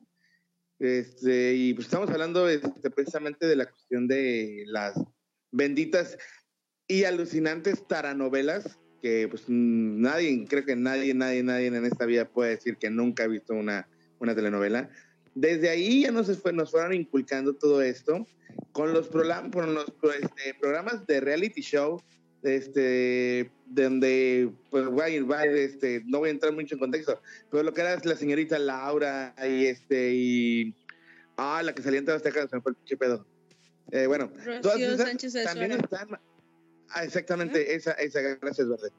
[0.79, 4.95] Este, y pues estamos hablando este, precisamente de la cuestión de las
[5.51, 6.17] benditas
[6.87, 12.51] y alucinantes taranovelas que pues nadie, creo que nadie, nadie, nadie en esta vida puede
[12.51, 13.89] decir que nunca ha visto una,
[14.21, 14.89] una telenovela.
[15.35, 18.27] Desde ahí ya nos, fue- nos fueron inculcando todo esto
[18.73, 22.01] con los, prola- con los pro- este, programas de reality show,
[22.43, 27.21] este, donde, pues, guay, guay, este, no voy a entrar mucho en contexto,
[27.51, 30.75] pero lo que era la señorita Laura y este, y,
[31.37, 33.27] ah, la que salía en todas las se me fue el pinche pedo.
[33.91, 34.31] Eh, bueno,
[34.63, 36.09] todas esas Sánchez también están,
[36.91, 38.91] ah, exactamente, esa, esa, gracias, Verde,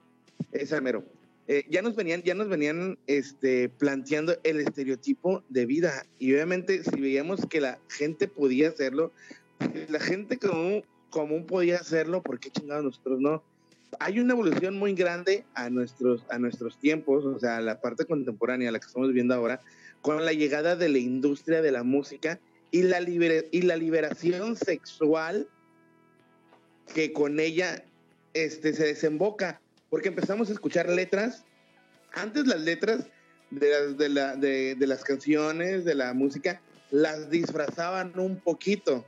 [0.51, 1.03] esa mero.
[1.51, 6.05] Eh, ya nos venían, ya nos venían este, planteando el estereotipo de vida.
[6.19, 9.11] Y obviamente, si veíamos que la gente podía hacerlo,
[9.89, 13.43] la gente común, común podía hacerlo, ¿por qué chingados nosotros no?
[13.99, 18.71] Hay una evolución muy grande a nuestros, a nuestros tiempos, o sea, la parte contemporánea,
[18.71, 19.61] la que estamos viviendo ahora,
[20.01, 22.39] con la llegada de la industria de la música
[22.71, 25.47] y la, libera- y la liberación sexual
[26.93, 27.83] que con ella
[28.33, 29.59] este, se desemboca,
[29.89, 31.45] porque empezamos a escuchar letras.
[32.13, 33.07] Antes las letras
[33.49, 36.61] de las, de, la- de- de las canciones, de la música,
[36.91, 39.05] las disfrazaban un poquito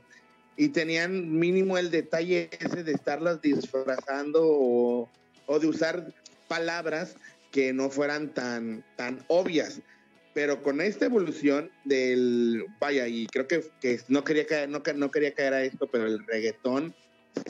[0.56, 5.10] y tenían mínimo el detalle ese de estarlas disfrazando o,
[5.46, 6.12] o de usar
[6.48, 7.16] palabras
[7.50, 9.80] que no fueran tan, tan obvias.
[10.34, 15.10] Pero con esta evolución del, vaya, y creo que, que no, quería caer, no, no
[15.10, 16.94] quería caer a esto, pero el reggaetón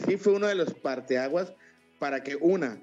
[0.07, 1.53] sí fue uno de los parteaguas
[1.99, 2.81] para que una,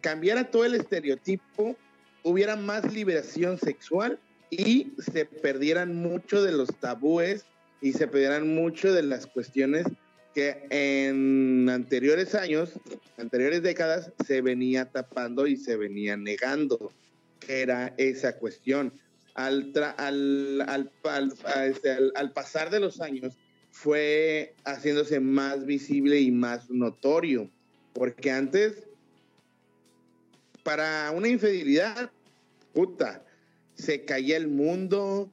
[0.00, 1.76] cambiara todo el estereotipo
[2.24, 4.18] hubiera más liberación sexual
[4.50, 7.44] y se perdieran mucho de los tabúes
[7.82, 9.84] y se perdieran mucho de las cuestiones
[10.34, 12.72] que en anteriores años,
[13.18, 16.92] anteriores décadas, se venía tapando y se venía negando,
[17.40, 18.94] que era esa cuestión.
[19.34, 21.34] Al, al, al,
[21.66, 23.36] este, al, al pasar de los años,
[23.70, 27.50] fue haciéndose más visible y más notorio,
[27.94, 28.86] porque antes,
[30.62, 32.10] para una infidelidad,
[32.72, 33.24] puta,
[33.74, 35.30] se caía el mundo,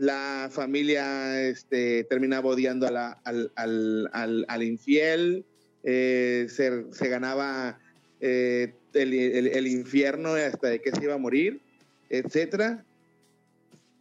[0.00, 5.44] la familia este, terminaba odiando al, al, infiel,
[5.84, 7.78] eh, se, se, ganaba
[8.18, 11.60] eh, el, el, infierno hasta de que se iba a morir,
[12.08, 12.82] etcétera.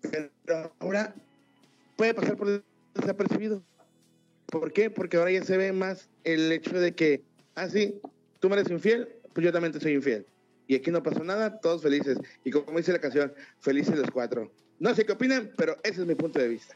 [0.02, 1.14] Pero ahora
[1.98, 2.64] puede pasar por
[2.96, 3.62] desapercibido.
[4.46, 4.90] ¿Por qué?
[4.90, 7.24] Porque ahora ya se ve más el hecho de que,
[7.56, 8.00] ah, sí,
[8.40, 10.26] tú me eres infiel, pues yo también soy infiel.
[10.66, 12.18] Y aquí no pasó nada, todos felices.
[12.46, 14.50] Y como dice la canción, felices los cuatro.
[14.80, 16.76] No sé qué opinan, pero ese es mi punto de vista.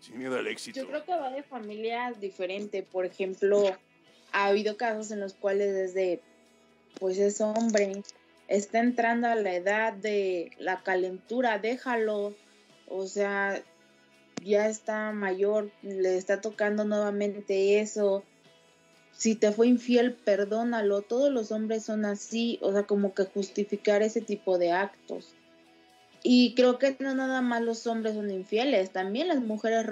[0.00, 0.80] Sin miedo al éxito.
[0.80, 2.84] Yo creo que va de familias diferentes.
[2.84, 3.64] Por ejemplo,
[4.32, 6.20] ha habido casos en los cuales desde,
[6.98, 8.02] pues es hombre,
[8.48, 12.34] está entrando a la edad de la calentura, déjalo.
[12.88, 13.62] O sea,
[14.42, 18.24] ya está mayor, le está tocando nuevamente eso.
[19.16, 21.02] Si te fue infiel, perdónalo.
[21.02, 25.34] Todos los hombres son así, o sea, como que justificar ese tipo de actos.
[26.26, 29.86] Y creo que no nada más los hombres son infieles, también las mujeres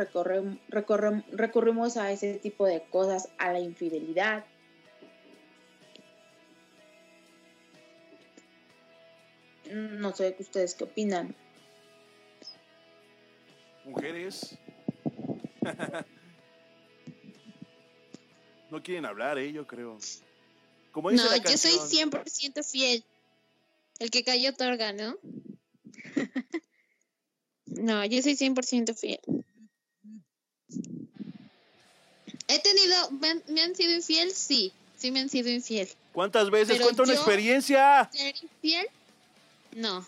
[1.31, 4.47] recurrimos a ese tipo de cosas, a la infidelidad.
[9.70, 11.35] No sé ustedes qué opinan.
[13.85, 14.59] Mujeres.
[18.73, 19.53] no quieren hablar, ¿eh?
[19.53, 19.99] Yo creo.
[20.91, 23.05] Como dice no, yo soy 100% fiel.
[23.99, 25.16] El que cayó otorga, ¿no?
[27.66, 29.20] no, yo soy 100% fiel.
[32.49, 33.11] He tenido,
[33.49, 34.33] me han, sido infiel?
[34.33, 35.89] Sí, sí me han sido infiel.
[36.12, 36.81] ¿Cuántas veces?
[36.81, 38.11] Cuenta una experiencia.
[38.12, 38.87] ¿Ser infiel?
[39.73, 40.05] No.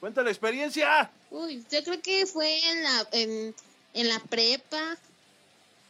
[0.00, 1.10] Cuenta la experiencia.
[1.30, 3.54] Uy, yo creo que fue en la, en,
[3.94, 4.98] en la prepa.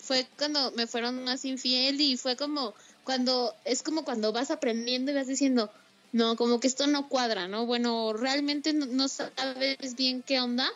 [0.07, 5.11] Fue cuando me fueron más infiel y fue como cuando, es como cuando vas aprendiendo
[5.11, 5.71] y vas diciendo,
[6.13, 7.67] no, como que esto no cuadra, ¿no?
[7.67, 10.69] Bueno, realmente no, sabes bien qué onda,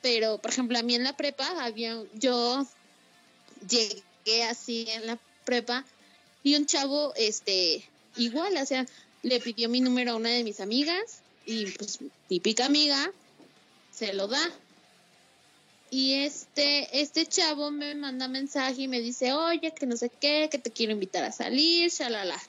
[0.00, 2.66] pero por ejemplo a mí en la prepa había, yo
[3.68, 5.84] llegué así en la prepa
[6.42, 7.84] y un chavo, este,
[8.16, 8.86] igual, o sea,
[9.22, 11.98] le pidió mi número a una de mis amigas y pues
[12.28, 13.12] típica amiga,
[13.92, 14.40] se lo da.
[15.94, 20.48] Y este, este chavo me manda mensaje y me dice, oye, que no sé qué,
[20.50, 22.42] que te quiero invitar a salir, shalala.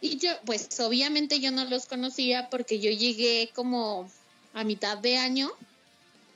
[0.00, 4.10] Y yo, pues obviamente yo no los conocía porque yo llegué como
[4.52, 5.52] a mitad de año,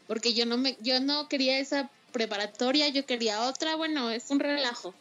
[0.07, 4.39] porque yo no me, yo no quería esa preparatoria, yo quería otra, bueno, es un
[4.39, 4.95] relajo.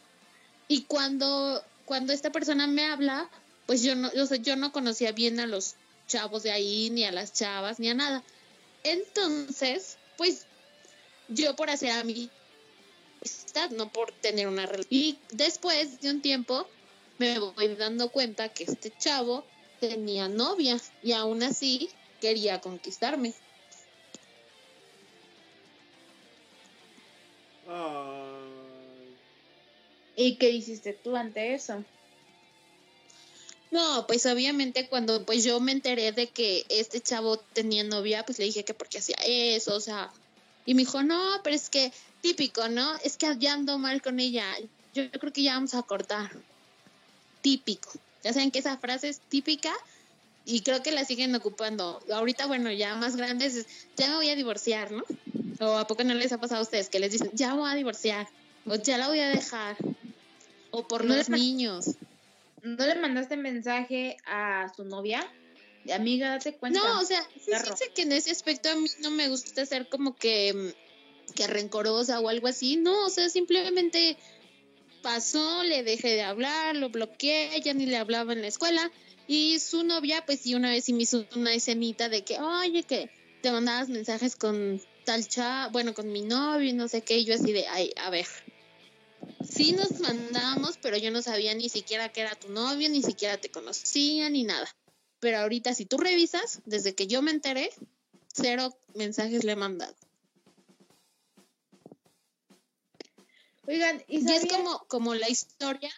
[0.66, 3.30] Y cuando, cuando esta persona me habla,
[3.66, 5.76] pues yo no, yo, yo no conocía bien a los
[6.08, 8.24] chavos de ahí, ni a las chavas, ni a nada.
[8.82, 10.46] Entonces, pues
[11.30, 12.30] yo por hacer a mi
[13.72, 14.88] no por tener una relación.
[14.90, 16.66] Y después de un tiempo
[17.18, 19.44] me voy dando cuenta que este chavo
[19.80, 23.34] tenía novia y aún así quería conquistarme.
[30.16, 31.84] ¿Y qué hiciste tú ante eso?
[33.70, 38.38] No, pues obviamente cuando pues yo me enteré de que este chavo tenía novia, pues
[38.38, 40.12] le dije que porque hacía eso, o sea,
[40.70, 42.94] y me dijo, no, pero es que típico, ¿no?
[43.02, 44.44] Es que ya ando mal con ella,
[44.94, 46.30] yo, creo que ya vamos a cortar.
[47.40, 47.90] Típico.
[48.22, 49.72] Ya saben que esa frase es típica
[50.44, 52.00] y creo que la siguen ocupando.
[52.12, 53.66] Ahorita, bueno, ya más grandes,
[53.96, 55.02] ya me voy a divorciar, ¿no?
[55.58, 57.74] O a poco no les ha pasado a ustedes que les dicen, ya voy a
[57.74, 58.28] divorciar,
[58.64, 59.76] o ya la voy a dejar,
[60.70, 61.96] o por los niños.
[62.62, 65.28] ¿No le mandaste mensaje a su novia?
[65.84, 66.80] De amiga, date cuenta.
[66.80, 70.14] No, o sea, fíjense que en ese aspecto a mí no me gusta ser como
[70.14, 72.76] que, mm, que rencorosa o algo así.
[72.76, 74.16] No, o sea, simplemente
[75.02, 78.90] pasó, le dejé de hablar, lo bloqueé, ya ni le hablaba en la escuela.
[79.26, 82.82] Y su novia, pues sí, una vez sí me hizo una escenita de que, oye,
[82.82, 83.10] que
[83.42, 87.18] te mandabas mensajes con tal chava, bueno, con mi novio y no sé qué.
[87.18, 88.26] Y yo así de, ay, a ver,
[89.48, 93.38] sí nos mandamos, pero yo no sabía ni siquiera que era tu novio, ni siquiera
[93.38, 94.68] te conocía, ni nada.
[95.20, 97.70] Pero ahorita si tú revisas, desde que yo me enteré,
[98.32, 99.94] cero mensajes le he mandado.
[103.66, 105.90] Oigan, y, es como, como la historia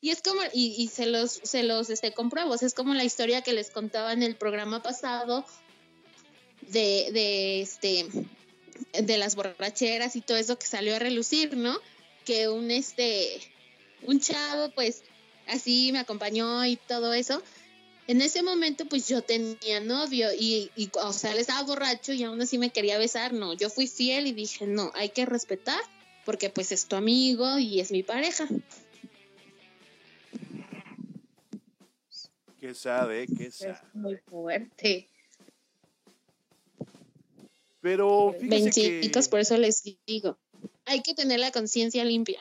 [0.00, 3.42] Y es como, y, y se los, se los este, compruebo, es como la historia
[3.42, 5.44] que les contaba en el programa pasado
[6.60, 8.06] de, de este
[8.92, 11.76] de las borracheras y todo eso que salió a relucir, ¿no?
[12.24, 13.40] Que un este
[14.02, 15.02] un chavo pues
[15.48, 17.42] así me acompañó y todo eso.
[18.08, 22.24] En ese momento pues yo tenía novio y, y o sea, él estaba borracho y
[22.24, 25.80] aún así me quería besar, no, yo fui fiel y dije, no, hay que respetar
[26.24, 28.48] porque pues es tu amigo y es mi pareja.
[32.58, 33.26] ¿Qué sabe?
[33.26, 33.78] ¿Qué Es sabe?
[33.92, 35.06] muy fuerte.
[37.82, 40.38] Pero fíjense Vencitos, que, por eso les digo,
[40.86, 42.40] hay que tener la conciencia limpia.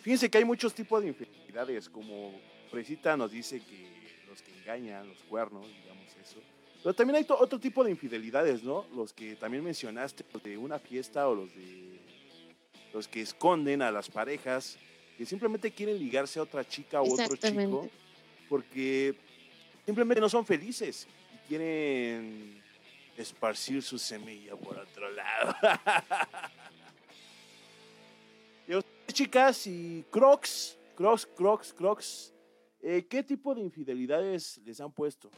[0.00, 2.32] fíjense que hay muchos tipos de infidelidades, como
[2.72, 3.86] Fresita nos dice que
[4.26, 6.40] los que engañan, los cuernos, digamos eso.
[6.82, 8.86] Pero también hay otro tipo de infidelidades, ¿no?
[8.96, 12.00] Los que también mencionaste, los de una fiesta o los de
[12.94, 14.78] los que esconden a las parejas
[15.16, 17.88] que simplemente quieren ligarse a otra chica o otro chico
[18.48, 19.14] porque
[19.84, 22.62] simplemente no son felices y quieren
[23.16, 25.54] esparcir su semilla por otro lado.
[28.68, 32.31] y ustedes, chicas y crocs, crocs, crocs, crocs,
[32.82, 35.30] eh, ¿qué tipo de infidelidades les han puesto?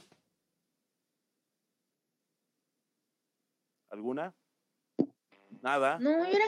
[3.91, 4.35] ¿Alguna?
[5.63, 5.99] Nada.
[5.99, 6.45] No, era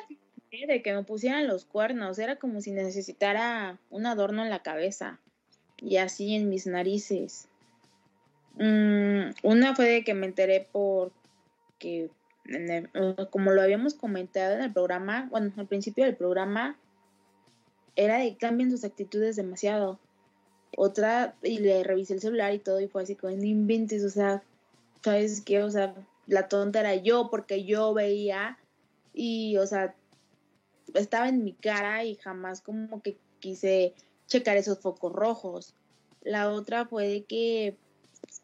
[0.66, 5.20] de que me pusieran los cuernos, era como si necesitara un adorno en la cabeza
[5.78, 7.48] y así en mis narices.
[8.54, 11.12] Mm, una fue de que me enteré por
[11.78, 12.10] que,
[12.46, 12.90] en el-
[13.30, 16.78] como lo habíamos comentado en el programa, bueno, al principio del programa,
[17.96, 19.98] era de que cambian sus actitudes demasiado.
[20.76, 24.10] Otra, y le revisé el celular y todo, y fue así como, no inventes, o
[24.10, 24.42] sea,
[25.02, 25.62] ¿sabes qué?
[25.62, 25.94] O sea,
[26.26, 28.58] la tonta era yo, porque yo veía,
[29.14, 29.94] y, o sea,
[30.94, 33.94] estaba en mi cara y jamás como que quise
[34.26, 35.74] checar esos focos rojos.
[36.22, 37.76] La otra fue de que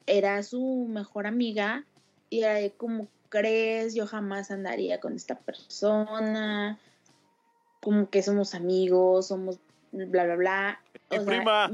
[0.06, 1.84] era su mejor amiga
[2.30, 6.78] y era de como crees, yo jamás andaría con esta persona,
[7.80, 9.58] como que somos amigos, somos
[9.92, 10.80] bla, bla, bla.
[11.10, 11.70] Sea, prima.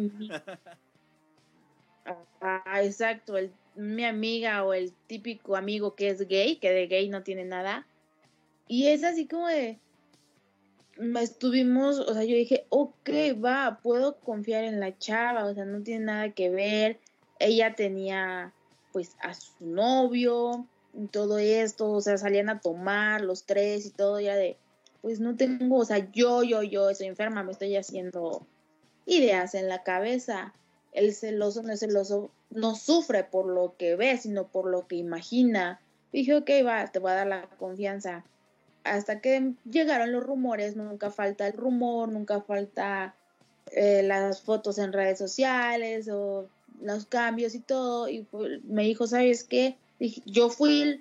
[2.41, 7.09] Ah, exacto, el, mi amiga o el típico amigo que es gay, que de gay
[7.09, 7.87] no tiene nada.
[8.67, 9.79] Y es así como de,
[11.21, 13.11] estuvimos, o sea, yo dije, ok,
[13.43, 16.99] va, puedo confiar en la chava, o sea, no tiene nada que ver.
[17.39, 18.53] Ella tenía,
[18.93, 23.91] pues, a su novio, y todo esto, o sea, salían a tomar los tres y
[23.91, 24.57] todo, ya de,
[25.09, 28.47] pues no tengo, o sea, yo, yo, yo estoy enferma, me estoy haciendo
[29.07, 30.53] ideas en la cabeza.
[30.93, 34.97] El celoso no es celoso, no sufre por lo que ve, sino por lo que
[34.97, 35.81] imagina.
[36.13, 38.23] Dije, ok, va, te voy a dar la confianza.
[38.85, 43.15] Hasta que llegaron los rumores, nunca falta el rumor, nunca falta
[43.73, 46.51] eh, las fotos en redes sociales o
[46.83, 48.11] los cambios y todo.
[48.11, 48.27] Y
[48.65, 49.79] me dijo, ¿sabes qué?
[50.27, 51.01] Yo fui,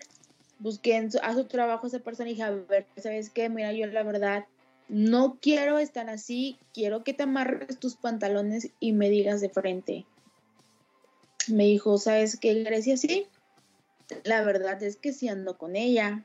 [0.60, 3.50] busqué en su- a su trabajo a esa persona y dije, a ver, ¿sabes qué?
[3.50, 4.46] Mira, yo la verdad
[4.90, 10.06] no quiero estar así, quiero que te amarres tus pantalones y me digas de frente.
[11.48, 12.98] Me dijo, ¿sabes qué, Grecia?
[12.98, 13.28] Sí,
[14.24, 16.24] la verdad es que si ando con ella.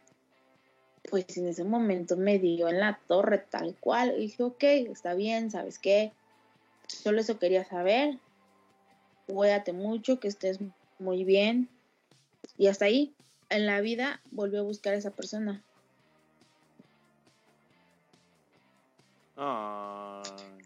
[1.11, 4.15] Pues en ese momento me dio en la torre tal cual.
[4.17, 6.13] Y dije, ok, está bien, ¿sabes qué?
[6.87, 8.19] Solo eso quería saber.
[9.27, 10.59] Cuídate mucho, que estés
[10.99, 11.69] muy bien.
[12.57, 13.15] Y hasta ahí,
[13.57, 15.63] en la vida, volvió a buscar a esa persona.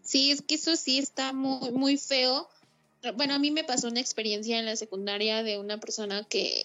[0.03, 2.47] Sí, es que eso sí está muy, muy feo.
[3.15, 6.63] Bueno, a mí me pasó una experiencia en la secundaria de una persona que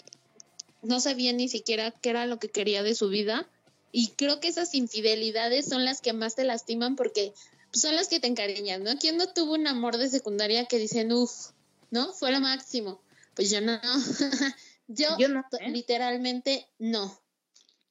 [0.83, 3.49] no sabía ni siquiera qué era lo que quería de su vida.
[3.93, 7.35] Y creo que esas infidelidades son las que más te lastiman porque
[7.73, 8.97] son las que te encariñan, ¿no?
[8.99, 11.51] ¿Quién no tuvo un amor de secundaria que dicen, uff,
[11.91, 12.13] ¿no?
[12.13, 13.01] Fue lo máximo.
[13.35, 13.81] Pues yo no.
[14.89, 15.71] yo, Yo no, ¿eh?
[15.71, 17.21] literalmente no.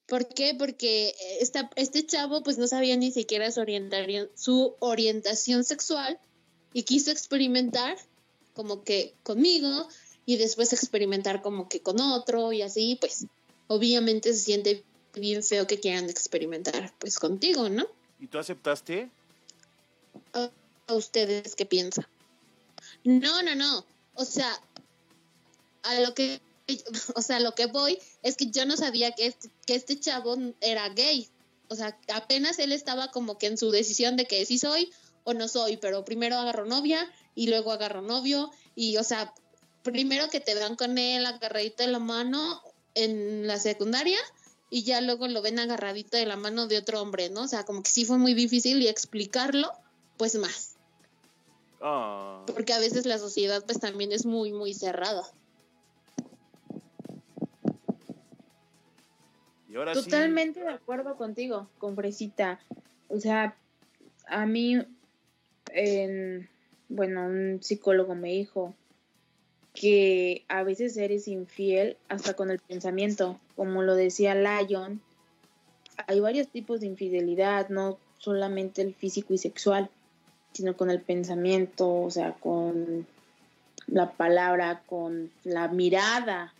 [0.06, 0.54] ¿Por qué?
[0.54, 6.18] Porque esta, este chavo pues no sabía ni siquiera su orientación, su orientación sexual
[6.72, 7.96] y quiso experimentar
[8.54, 9.88] como que conmigo
[10.26, 13.26] y después experimentar como que con otro y así pues
[13.68, 14.84] obviamente se siente
[15.14, 17.86] bien feo que quieran experimentar pues contigo, ¿no?
[18.20, 19.10] ¿Y tú aceptaste?
[20.34, 20.50] ¿A,
[20.86, 22.06] a ustedes qué piensan?
[23.04, 23.84] No, no, no.
[24.14, 24.52] O sea,
[25.82, 26.40] a lo que
[27.14, 30.36] o sea, lo que voy es que yo no sabía que este, que este chavo
[30.60, 31.28] era gay.
[31.68, 34.92] O sea, apenas él estaba como que en su decisión de que sí soy
[35.24, 39.32] o no soy, pero primero agarro novia y luego agarro novio y, o sea,
[39.82, 42.62] primero que te vean con él agarradito de la mano
[42.94, 44.18] en la secundaria
[44.70, 47.42] y ya luego lo ven agarradito de la mano de otro hombre, ¿no?
[47.42, 49.70] O sea, como que sí fue muy difícil y explicarlo,
[50.16, 50.76] pues más.
[51.80, 55.24] Ah, porque a veces la sociedad pues también es muy, muy cerrada.
[60.04, 62.60] Totalmente de acuerdo contigo, con Fresita.
[63.08, 63.56] O sea,
[64.26, 64.78] a mí,
[65.72, 66.48] en-
[66.88, 68.74] bueno, un psicólogo me dijo
[69.74, 75.00] que a veces eres infiel hasta con el pensamiento, como lo decía Lion.
[76.06, 79.88] Hay varios tipos de infidelidad, no solamente el físico y sexual,
[80.52, 83.06] sino con el pensamiento, o sea, con
[83.86, 86.52] la palabra, con la mirada.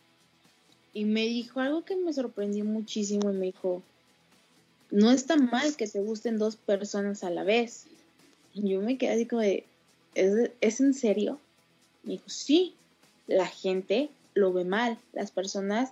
[0.93, 3.82] Y me dijo algo que me sorprendió muchísimo y me dijo,
[4.90, 7.86] no está mal que te gusten dos personas a la vez.
[8.53, 9.64] Y yo me quedé así como de,
[10.14, 11.38] ¿es, ¿es en serio?
[12.03, 12.74] Me dijo, sí,
[13.26, 15.90] la gente lo ve mal, las personas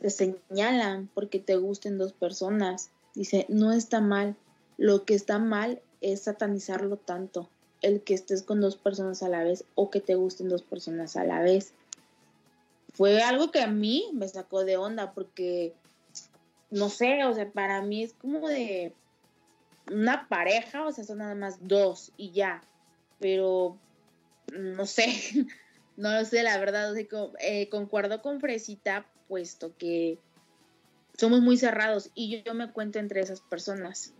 [0.00, 2.90] te señalan porque te gusten dos personas.
[3.14, 4.36] Dice, no está mal,
[4.76, 7.48] lo que está mal es satanizarlo tanto,
[7.82, 11.16] el que estés con dos personas a la vez o que te gusten dos personas
[11.16, 11.72] a la vez.
[12.94, 15.74] Fue algo que a mí me sacó de onda porque,
[16.70, 18.94] no sé, o sea, para mí es como de
[19.90, 22.62] una pareja, o sea, son nada más dos y ya,
[23.18, 23.78] pero
[24.52, 25.06] no sé,
[25.96, 26.94] no lo sé, la verdad,
[27.40, 30.18] eh, concuerdo con Fresita, puesto que
[31.18, 34.12] somos muy cerrados y yo, yo me cuento entre esas personas.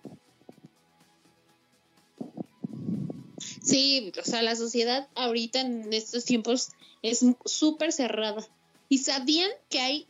[3.63, 6.71] Sí, o sea, la sociedad ahorita en estos tiempos
[7.03, 8.45] es súper cerrada.
[8.89, 10.07] ¿Y sabían que hay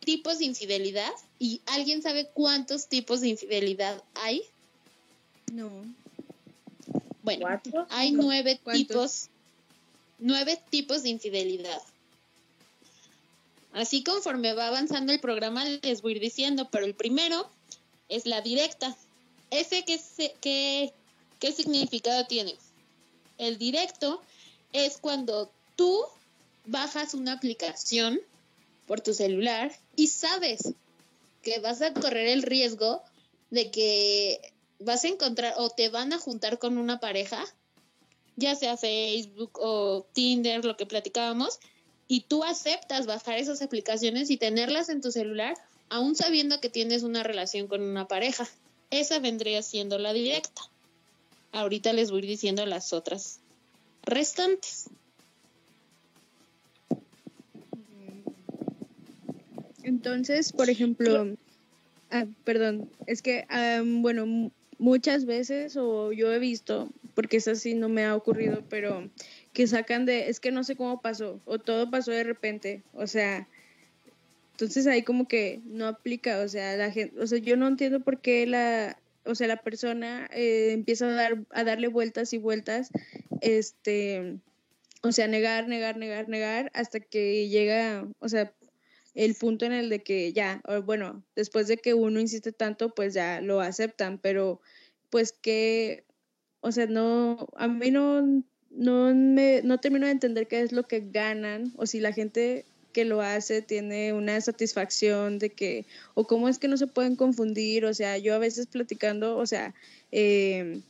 [0.00, 1.10] tipos de infidelidad?
[1.38, 4.42] ¿Y alguien sabe cuántos tipos de infidelidad hay?
[5.52, 5.70] No.
[7.22, 7.86] Bueno, ¿Cuatro?
[7.90, 8.88] hay nueve ¿Cuántos?
[8.88, 9.28] tipos,
[10.18, 11.82] nueve tipos de infidelidad.
[13.72, 17.48] Así conforme va avanzando el programa les voy a ir diciendo, pero el primero
[18.08, 18.96] es la directa.
[19.50, 20.92] ¿Ese qué, se- qué,
[21.40, 22.54] qué significado tiene?
[23.38, 24.20] El directo
[24.72, 26.02] es cuando tú
[26.66, 28.20] bajas una aplicación
[28.86, 30.74] por tu celular y sabes
[31.42, 33.02] que vas a correr el riesgo
[33.50, 37.44] de que vas a encontrar o te van a juntar con una pareja,
[38.36, 41.58] ya sea Facebook o Tinder, lo que platicábamos,
[42.08, 45.54] y tú aceptas bajar esas aplicaciones y tenerlas en tu celular,
[45.88, 48.48] aún sabiendo que tienes una relación con una pareja.
[48.90, 50.62] Esa vendría siendo la directa.
[51.52, 53.40] Ahorita les voy diciendo las otras
[54.02, 54.90] restantes.
[59.92, 61.36] Entonces, por ejemplo,
[62.10, 67.54] ah, perdón, es que, am, bueno, mu- muchas veces, o yo he visto, porque eso
[67.54, 69.08] sí no me ha ocurrido, pero
[69.52, 73.06] que sacan de, es que no sé cómo pasó, o todo pasó de repente, o
[73.06, 73.46] sea,
[74.52, 78.00] entonces ahí como que no aplica, o sea, la gente, o sea, yo no entiendo
[78.00, 82.38] por qué la, o sea, la persona eh, empieza a dar, a darle vueltas y
[82.38, 82.90] vueltas,
[83.40, 84.36] este,
[85.02, 88.52] o sea, negar, negar, negar, negar, hasta que llega, o sea,
[89.14, 93.14] el punto en el de que ya, bueno, después de que uno insiste tanto, pues
[93.14, 94.60] ya lo aceptan, pero
[95.10, 96.04] pues que,
[96.60, 98.22] o sea, no, a mí no,
[98.70, 102.64] no me, no termino de entender qué es lo que ganan, o si la gente
[102.92, 107.16] que lo hace tiene una satisfacción de que, o cómo es que no se pueden
[107.16, 109.74] confundir, o sea, yo a veces platicando, o sea,
[110.10, 110.82] eh,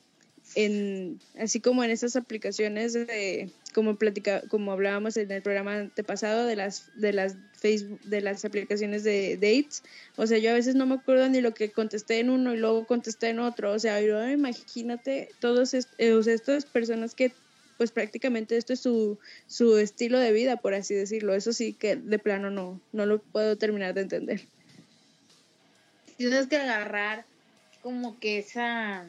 [0.55, 6.47] en, así como en esas aplicaciones de, como platica, como hablábamos en el programa antepasado
[6.47, 9.83] de las, de las Facebook, de las aplicaciones de dates,
[10.17, 12.59] o sea, yo a veces no me acuerdo ni lo que contesté en uno y
[12.59, 17.33] luego contesté en otro, o sea, yo, imagínate todos eh, estas personas que
[17.79, 21.97] pues prácticamente esto es su, su estilo de vida, por así decirlo, eso sí que
[21.97, 24.43] de plano no, no lo puedo terminar de entender.
[26.17, 27.25] Tienes que agarrar
[27.83, 29.07] como que esa...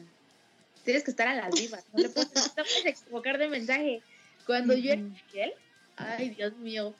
[0.84, 4.02] Tienes que estar a las vivas, no le puedes, no puedes equivocar de mensaje.
[4.46, 5.52] Cuando yo era infiel,
[5.96, 6.94] ay Dios mío,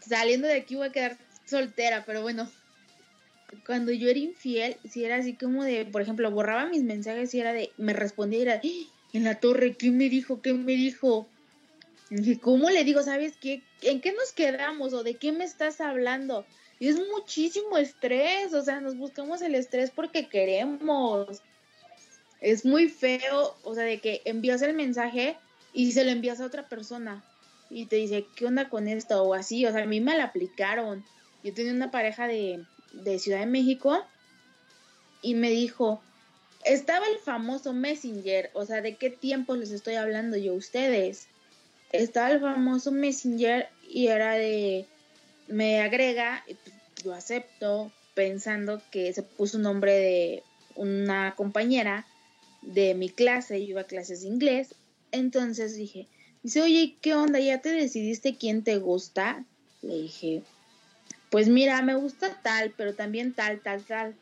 [0.00, 2.50] saliendo de aquí voy a quedar soltera, pero bueno,
[3.66, 7.40] cuando yo era infiel, si era así como de, por ejemplo, borraba mis mensajes y
[7.40, 8.96] era de, me respondía y era, "¡Ah!
[9.12, 10.40] en la torre, ¿qué me dijo?
[10.42, 11.28] ¿Qué me dijo?
[12.10, 13.02] Y dije, ¿cómo le digo?
[13.02, 13.62] ¿Sabes qué?
[13.82, 14.92] ¿En qué nos quedamos?
[14.92, 16.46] ¿O de qué me estás hablando?
[16.78, 21.42] Y es muchísimo estrés, o sea, nos buscamos el estrés porque queremos.
[22.40, 25.36] Es muy feo, o sea, de que envías el mensaje
[25.72, 27.24] y se lo envías a otra persona
[27.70, 29.22] y te dice, ¿qué onda con esto?
[29.22, 31.04] O así, o sea, a mí me la aplicaron.
[31.42, 34.04] Yo tenía una pareja de, de Ciudad de México
[35.22, 36.02] y me dijo,
[36.64, 41.28] estaba el famoso Messenger, o sea, ¿de qué tiempos les estoy hablando yo a ustedes?
[41.92, 44.86] Estaba el famoso Messenger y era de,
[45.48, 46.60] me agrega, pues,
[47.04, 50.42] yo acepto pensando que se puso un nombre de
[50.74, 52.06] una compañera
[52.66, 54.74] de mi clase, yo iba a clases de inglés,
[55.12, 56.08] Entonces dije,
[56.42, 57.38] dice, oye, ¿qué onda?
[57.38, 59.44] ¿Ya te decidiste quién te gusta?
[59.82, 60.42] Le dije,
[61.30, 64.14] pues mira, me gusta tal, pero también tal, tal, tal.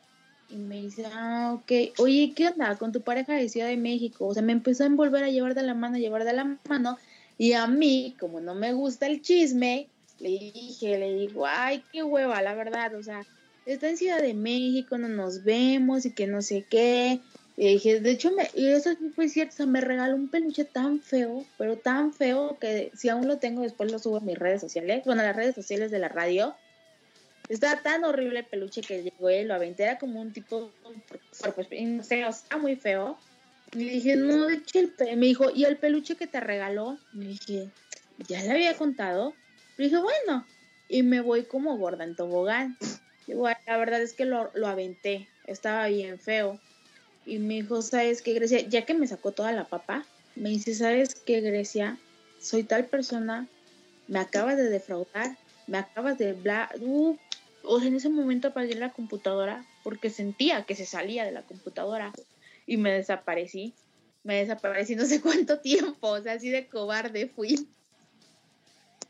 [0.49, 4.27] Y me dice, ah, ok, oye, ¿qué onda con tu pareja de Ciudad de México?
[4.27, 6.57] O sea, me empezó a envolver a llevar de la mano, a llevar de la
[6.69, 6.97] mano.
[7.37, 9.87] Y a mí, como no me gusta el chisme,
[10.19, 13.25] le dije, le digo, ay, qué hueva, la verdad, o sea,
[13.65, 17.19] está en Ciudad de México, no nos vemos y que no sé qué.
[17.57, 20.65] Y dije, de hecho, me, y eso fue cierto, o sea, me regaló un peluche
[20.65, 24.37] tan feo, pero tan feo que si aún lo tengo, después lo subo a mis
[24.37, 26.53] redes sociales, bueno, a las redes sociales de la radio.
[27.47, 30.71] Estaba tan horrible el peluche que llegó y lo aventé, era como un tipo,
[31.55, 33.17] pues, no sé, o sea, muy feo.
[33.73, 34.79] Y dije, no, de hecho,
[35.15, 36.97] me dijo, ¿y el peluche que te regaló?
[37.13, 37.69] Me dije,
[38.27, 39.33] ya le había contado.
[39.77, 40.45] Le dije, bueno,
[40.89, 42.77] y me voy como gorda en tobogán.
[43.27, 46.59] La verdad es que lo, lo aventé, estaba bien feo.
[47.25, 48.59] Y me dijo, ¿sabes qué, Grecia?
[48.61, 50.05] Ya que me sacó toda la papa,
[50.35, 51.97] me dice, ¿sabes qué, Grecia?
[52.39, 53.47] Soy tal persona,
[54.07, 56.69] me acabas de defraudar, me acabas de bla...
[56.79, 57.17] Uh,
[57.63, 61.41] o sea, en ese momento apagué la computadora porque sentía que se salía de la
[61.41, 62.13] computadora
[62.67, 63.73] y me desaparecí.
[64.23, 67.67] Me desaparecí no sé cuánto tiempo, o sea, así de cobarde fui.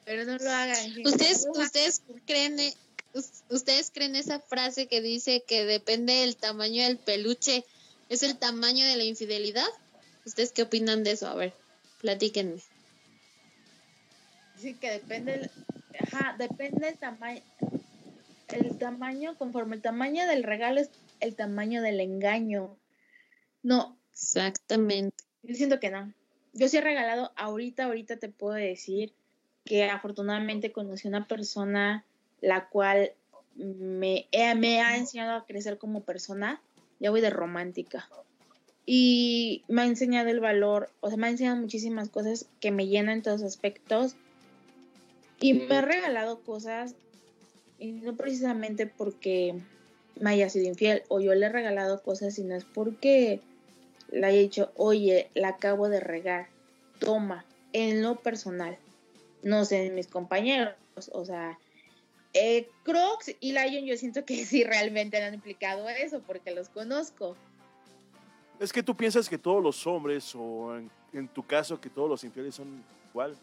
[0.05, 0.91] Pero no lo hagan.
[1.05, 2.57] ¿Ustedes, ustedes creen
[3.49, 7.63] ustedes creen esa frase que dice que depende del tamaño del peluche,
[8.09, 9.67] es el tamaño de la infidelidad?
[10.25, 11.27] ¿Ustedes qué opinan de eso?
[11.27, 11.53] A ver,
[12.01, 12.61] platíquenme.
[14.57, 15.49] Sí, que depende,
[15.99, 17.41] ajá, depende el tamaño,
[18.49, 20.89] el tamaño, conforme el tamaño del regalo es
[21.19, 22.77] el tamaño del engaño.
[23.63, 23.97] No.
[24.15, 25.23] Exactamente.
[25.43, 26.13] Yo siento que no.
[26.53, 29.13] Yo sí he regalado, ahorita, ahorita te puedo decir
[29.65, 32.05] que afortunadamente conocí una persona
[32.39, 33.11] la cual
[33.55, 36.61] me, eh, me ha enseñado a crecer como persona.
[37.05, 38.09] Ya voy de romántica.
[38.87, 42.87] Y me ha enseñado el valor, o sea, me ha enseñado muchísimas cosas que me
[42.87, 44.15] llenan en todos aspectos.
[45.39, 46.95] Y me ha regalado cosas,
[47.77, 49.53] y no precisamente porque
[50.19, 53.39] me haya sido infiel, o yo le he regalado cosas, sino es porque
[54.09, 56.47] le haya dicho, oye, la acabo de regar,
[56.99, 58.79] toma, en lo personal
[59.45, 60.73] no sé, mis compañeros,
[61.11, 61.59] o sea,
[62.35, 67.35] eh, Crocs y Lion yo siento que sí realmente han implicado eso porque los conozco.
[68.59, 70.77] Es que tú piensas que todos los hombres, o
[71.13, 73.35] en, tu caso que todos los infieles son igual,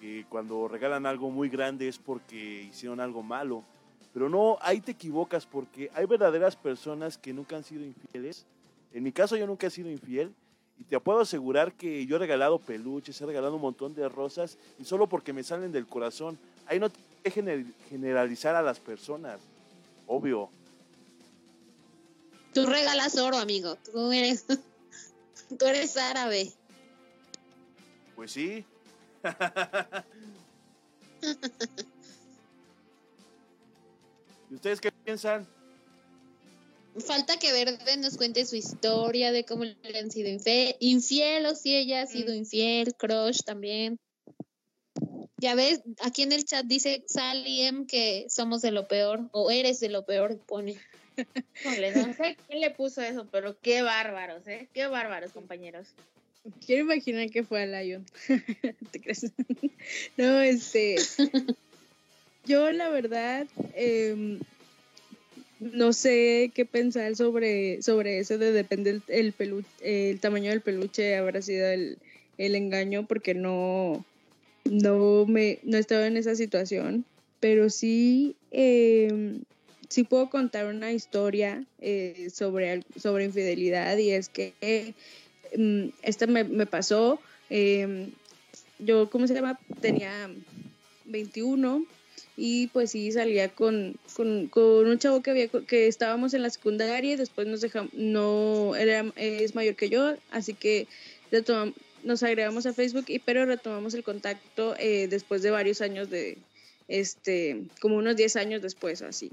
[0.00, 3.64] que cuando regalan algo muy grande es porque hicieron algo malo.
[4.12, 8.44] Pero no, ahí te equivocas porque hay verdaderas personas que nunca han sido infieles.
[8.92, 10.32] En mi caso yo nunca he sido infiel
[10.78, 14.58] y te puedo asegurar que yo he regalado peluches, he regalado un montón de rosas
[14.78, 16.38] y solo porque me salen del corazón.
[16.66, 16.90] Ahí no
[17.22, 19.40] que generalizar a las personas,
[20.06, 20.50] obvio.
[22.52, 23.76] Tú regalas oro, amigo.
[23.76, 24.44] Tú eres,
[25.58, 26.52] tú eres árabe.
[28.14, 28.64] Pues sí.
[34.50, 35.46] ¿Y ustedes qué piensan?
[37.00, 41.74] falta que Verde nos cuente su historia de cómo le han sido infiel, o si
[41.74, 42.36] ella ha sido mm.
[42.36, 43.98] infiel, crush también.
[45.42, 49.50] Ya ves, aquí en el chat dice Sally M que somos de lo peor, o
[49.50, 50.76] eres de lo peor, pone.
[51.16, 54.68] no sé quién le puso eso, pero qué bárbaros, ¿eh?
[54.72, 55.88] Qué bárbaros, compañeros.
[56.64, 58.06] Quiero imaginar que fue a Lion.
[58.92, 59.32] ¿Te crees?
[60.16, 60.94] no, este.
[62.44, 64.38] Yo, la verdad, eh,
[65.58, 69.34] no sé qué pensar sobre, sobre eso de depende el,
[69.80, 71.98] el, tamaño del peluche habrá sido el,
[72.38, 74.04] engaño porque no,
[74.64, 77.04] no, me, no estaba en esa situación,
[77.40, 79.42] pero sí, em,
[79.88, 84.94] sí puedo contar una historia eh, sobre, sobre infidelidad y es que
[85.56, 88.10] mm, esta me, me pasó, em,
[88.78, 89.58] yo, ¿cómo se llama?
[89.80, 90.30] Tenía
[91.06, 91.84] 21
[92.36, 93.96] y pues sí salía con,
[94.50, 98.74] con, un chavo que había que estábamos en la secundaria y después nos dejamos no
[98.74, 100.86] es mayor que yo así que
[102.02, 106.38] nos agregamos a Facebook y pero retomamos el contacto eh, después de varios años de
[106.88, 109.30] este como unos 10 años después así.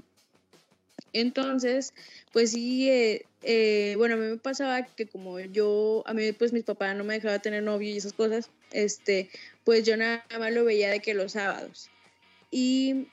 [1.12, 1.92] Entonces
[2.32, 6.52] pues sí eh, eh, bueno a mí me pasaba que como yo a mí pues
[6.52, 9.28] mis papás no me dejaban tener novio y esas cosas este
[9.64, 11.90] pues yo nada más lo veía de que los sábados.
[12.50, 13.06] Y,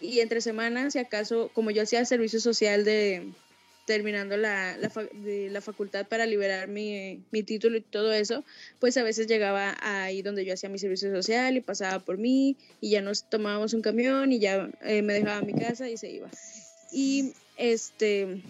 [0.00, 3.32] entre semanas, si acaso, como yo hacía servicio social de
[3.88, 4.76] terminando la,
[5.14, 8.44] de la facultad para liberar mi, título y todo eso,
[8.80, 12.54] pues a veces llegaba ahí donde yo hacía mi servicio social y pasaba por mí
[12.82, 16.10] y ya nos tomábamos un camión y ya eh, me dejaba mi casa y se
[16.10, 16.28] iba.
[16.92, 18.42] Y este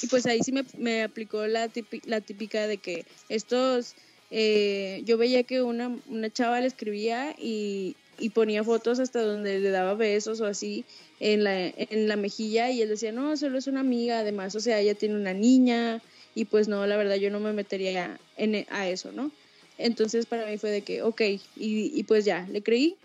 [0.00, 1.68] y pues ahí sí me, me aplicó la,
[2.04, 3.96] la típica de que estos
[4.30, 9.60] eh, yo veía que una, una chava le escribía y, y ponía fotos hasta donde
[9.60, 10.84] le daba besos o así
[11.20, 14.60] en la, en la mejilla y él decía, no, solo es una amiga, además, o
[14.60, 16.02] sea, ella tiene una niña
[16.34, 19.30] y pues no, la verdad yo no me metería en, a eso, ¿no?
[19.78, 21.22] Entonces para mí fue de que, ok,
[21.56, 22.96] y, pues ya, le creí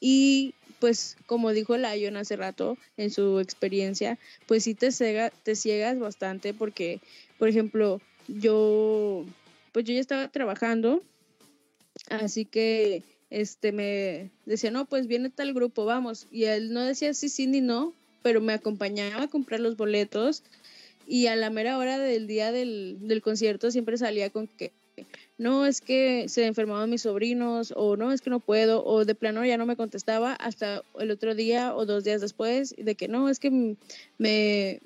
[0.00, 5.54] y pues como dijo Lion hace rato en su experiencia, pues sí te, cega, te
[5.54, 7.00] ciegas bastante porque,
[7.38, 9.26] por ejemplo, yo,
[9.72, 11.02] pues yo ya estaba trabajando,
[12.08, 16.26] así que este me decía, no, pues viene tal grupo, vamos.
[16.30, 20.42] Y él no decía sí, sí ni no, pero me acompañaba a comprar los boletos
[21.06, 24.72] y a la mera hora del día del, del concierto siempre salía con que
[25.38, 29.14] no es que se enfermaban mis sobrinos o no es que no puedo o de
[29.14, 33.08] plano ya no me contestaba hasta el otro día o dos días después de que
[33.08, 33.76] no es que
[34.18, 34.80] me,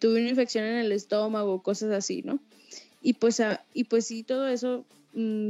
[0.00, 2.40] tuve una infección en el estómago cosas así no
[3.02, 3.40] y pues
[3.72, 4.84] y pues sí todo eso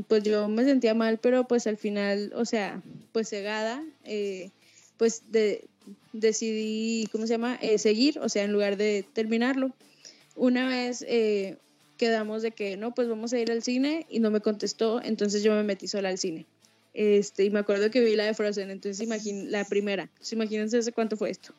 [0.08, 2.82] pues yo me sentía mal pero pues al final o sea
[3.12, 4.50] pues cegada eh,
[4.96, 5.64] pues de,
[6.12, 9.72] decidí cómo se llama eh, seguir o sea en lugar de terminarlo
[10.34, 11.58] una vez eh,
[12.00, 15.42] quedamos de que no, pues vamos a ir al cine y no me contestó, entonces
[15.42, 16.46] yo me metí sola al cine.
[16.94, 20.92] Este, y me acuerdo que vi la de Frozen, entonces imagín, la primera, entonces imagínense
[20.92, 21.52] cuánto fue esto.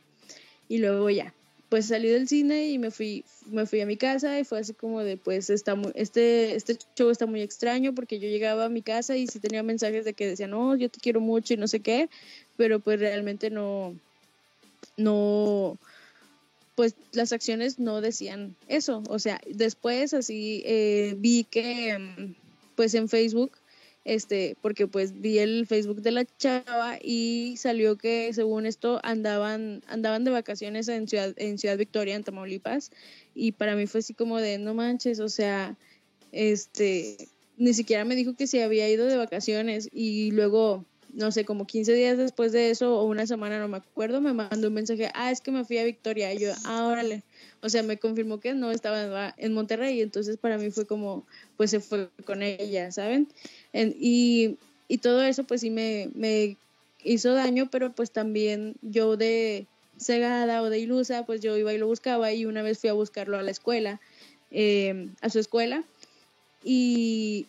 [0.67, 1.31] Y luego ya,
[1.71, 4.73] pues salí del cine y me fui, me fui a mi casa y fue así
[4.73, 8.69] como de, pues está muy, este, este show está muy extraño porque yo llegaba a
[8.69, 11.57] mi casa y sí tenía mensajes de que decían, no, yo te quiero mucho y
[11.57, 12.09] no sé qué,
[12.57, 13.95] pero pues realmente no,
[14.97, 15.77] no,
[16.75, 19.01] pues las acciones no decían eso.
[19.07, 22.35] O sea, después así eh, vi que, mm,
[22.75, 23.53] pues en Facebook,
[24.03, 29.83] este, porque pues vi el Facebook de la chava y salió que según esto andaban,
[29.87, 32.91] andaban de vacaciones en Ciudad, en Ciudad Victoria, en Tamaulipas,
[33.35, 35.77] y para mí fue así como de, no manches, o sea,
[36.31, 37.17] este,
[37.57, 41.65] ni siquiera me dijo que se había ido de vacaciones y luego no sé, como
[41.67, 45.09] 15 días después de eso o una semana, no me acuerdo, me mandó un mensaje,
[45.13, 46.33] ah, es que me fui a Victoria.
[46.33, 47.23] Y yo, ah, órale.
[47.61, 50.01] O sea, me confirmó que no estaba en Monterrey.
[50.01, 51.25] Entonces para mí fue como,
[51.61, 53.27] pues se fue con ella, ¿saben?
[53.71, 54.57] y,
[54.87, 56.57] y todo eso pues sí me, me
[57.03, 61.77] hizo daño, pero pues también yo de cegada o de ilusa, pues yo iba y
[61.77, 64.01] lo buscaba y una vez fui a buscarlo a la escuela,
[64.49, 65.83] eh, a su escuela.
[66.63, 67.45] Y,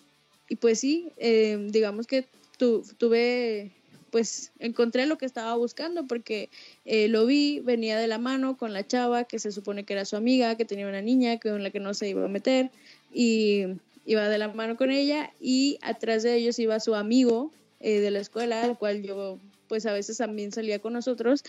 [0.47, 2.27] y pues sí, eh, digamos que
[2.59, 3.71] tuve,
[4.11, 6.51] pues encontré lo que estaba buscando porque
[6.85, 10.05] eh, lo vi, venía de la mano con la chava que se supone que era
[10.05, 12.71] su amiga, que tenía una niña con la que no se iba a meter
[13.13, 13.65] y
[14.05, 18.11] iba de la mano con ella y atrás de ellos iba su amigo eh, de
[18.11, 19.39] la escuela, al cual yo
[19.69, 21.45] pues a veces también salía con nosotros,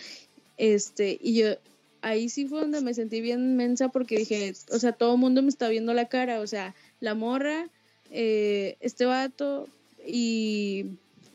[0.56, 1.48] este, y yo
[2.00, 5.42] ahí sí fue donde me sentí bien mensa porque dije, o sea, todo el mundo
[5.42, 7.68] me está viendo la cara, o sea, la morra,
[8.10, 9.68] eh, este vato
[10.06, 10.86] y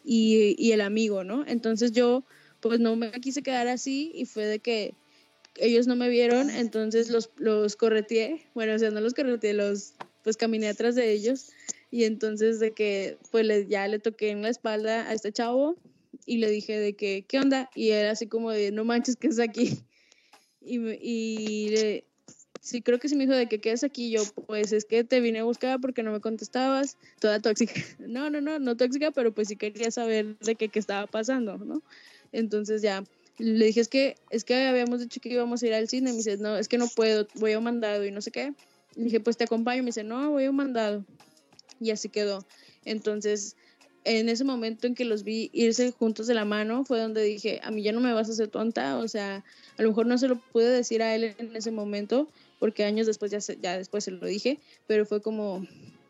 [0.10, 1.46] y, el amigo, ¿no?
[1.46, 2.24] Entonces yo
[2.60, 4.94] pues no me quise quedar así y fue de que
[5.56, 9.94] ellos no me vieron, entonces los, los correteé, bueno, o sea, no los correteé, los,
[10.24, 11.52] pues caminé atrás de ellos
[11.92, 15.76] y entonces de que pues ya le toqué en la espalda a este chavo
[16.26, 17.70] y le dije de que, ¿qué onda?
[17.76, 19.80] Y él así como de, no manches, que es aquí?
[20.62, 22.04] Y, y le,
[22.62, 24.12] sí, creo que sí me dijo de que quedas aquí.
[24.12, 27.74] Yo, pues es que te vine a buscar porque no me contestabas, toda tóxica.
[28.00, 31.58] No, no, no, no tóxica, pero pues sí quería saber de qué, qué estaba pasando,
[31.58, 31.82] ¿no?
[32.32, 33.04] Entonces ya
[33.38, 36.12] le dije, es que, es que habíamos dicho que íbamos a ir al cine.
[36.12, 38.54] Me dice, no, es que no puedo, voy a un mandado y no sé qué.
[38.96, 39.84] Dije, pues te acompaño.
[39.84, 41.06] Me dice, no, voy a un mandado.
[41.80, 42.46] Y así quedó.
[42.86, 43.56] Entonces,
[44.04, 47.60] en ese momento en que los vi irse juntos de la mano, fue donde dije,
[47.64, 48.98] a mí ya no me vas a hacer tonta.
[48.98, 49.44] O sea,
[49.78, 52.30] a lo mejor no se lo pude decir a él en ese momento,
[52.60, 55.66] porque años después ya, ya después se lo dije, pero fue como,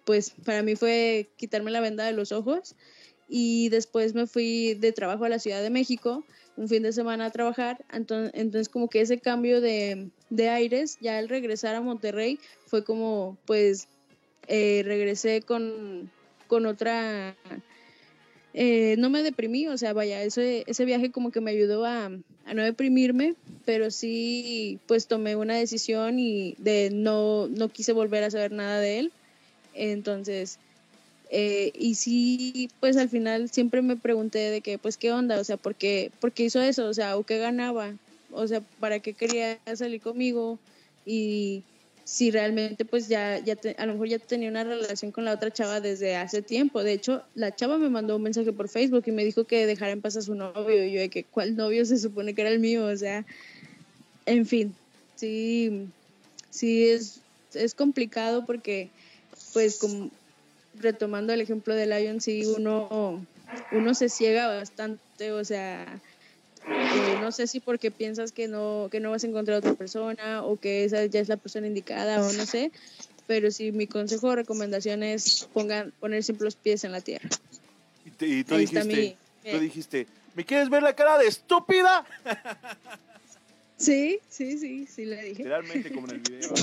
[0.05, 2.75] pues para mí fue quitarme la venda de los ojos
[3.27, 6.25] y después me fui de trabajo a la Ciudad de México,
[6.59, 10.97] un fin de semana a trabajar, entonces, entonces como que ese cambio de, de, aires,
[10.99, 13.87] ya al regresar a Monterrey, fue como, pues,
[14.47, 16.11] eh, regresé con,
[16.47, 17.35] con otra
[18.53, 22.09] eh, no me deprimí, o sea, vaya, ese, ese viaje como que me ayudó a,
[22.09, 28.31] no deprimirme, pero sí, pues tomé una decisión y de no, no quise volver a
[28.31, 29.11] saber nada de él.
[29.75, 30.59] Entonces,
[31.29, 35.39] eh, y sí, pues al final siempre me pregunté de que, pues, ¿qué onda?
[35.39, 36.87] O sea, ¿por qué, ¿por qué hizo eso?
[36.87, 37.93] O sea, ¿o qué ganaba?
[38.31, 40.57] O sea, ¿para qué quería salir conmigo?
[41.05, 41.63] Y
[42.09, 45.51] si realmente pues ya, ya a lo mejor ya tenía una relación con la otra
[45.51, 46.83] chava desde hace tiempo.
[46.83, 49.91] De hecho, la chava me mandó un mensaje por Facebook y me dijo que dejara
[49.91, 50.83] en paz a su novio.
[50.83, 52.87] Y yo de que, ¿cuál novio se supone que era el mío?
[52.87, 53.27] O sea,
[54.25, 54.73] en fin,
[55.15, 55.87] sí,
[56.49, 57.21] sí es,
[57.53, 58.89] es complicado porque
[59.53, 60.09] pues como
[60.79, 63.25] retomando el ejemplo de Lion, sí, uno,
[63.71, 66.01] uno se ciega bastante, o sea,
[66.65, 69.73] eh, no sé si porque piensas que no, que no vas a encontrar a otra
[69.75, 72.71] persona o que esa ya es la persona indicada o no sé,
[73.27, 77.29] pero sí mi consejo o recomendación es pongan, poner siempre los pies en la tierra.
[78.05, 81.17] Y, te- y tú Ahí está dijiste, mi- tú dijiste, ¿me quieres ver la cara
[81.17, 82.05] de estúpida?
[83.81, 85.43] Sí, sí, sí, sí le dije.
[85.43, 86.53] Literalmente como en el video.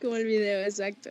[0.00, 1.10] Como el video, exacto.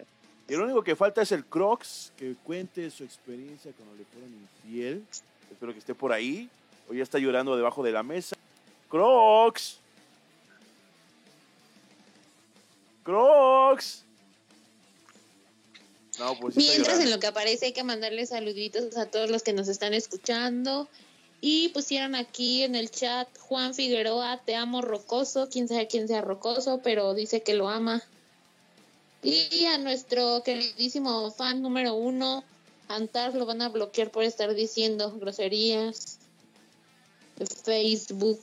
[0.52, 4.30] Y lo único que falta es el Crocs, que cuente su experiencia cuando le fueron
[4.34, 5.02] infiel.
[5.50, 6.50] Espero que esté por ahí.
[6.90, 8.36] O ya está llorando debajo de la mesa.
[8.90, 9.78] Crocs.
[13.06, 14.04] Crocs.
[16.20, 19.54] No, pues Mientras en lo que aparece hay que mandarle saluditos a todos los que
[19.54, 20.90] nos están escuchando.
[21.40, 26.20] Y pusieron aquí en el chat Juan Figueroa, te amo rocoso, quién sabe quién sea
[26.20, 28.04] rocoso, pero dice que lo ama.
[29.24, 32.44] Y a nuestro queridísimo fan número uno,
[32.88, 36.18] Antar, lo van a bloquear por estar diciendo groserías
[37.38, 38.42] de Facebook.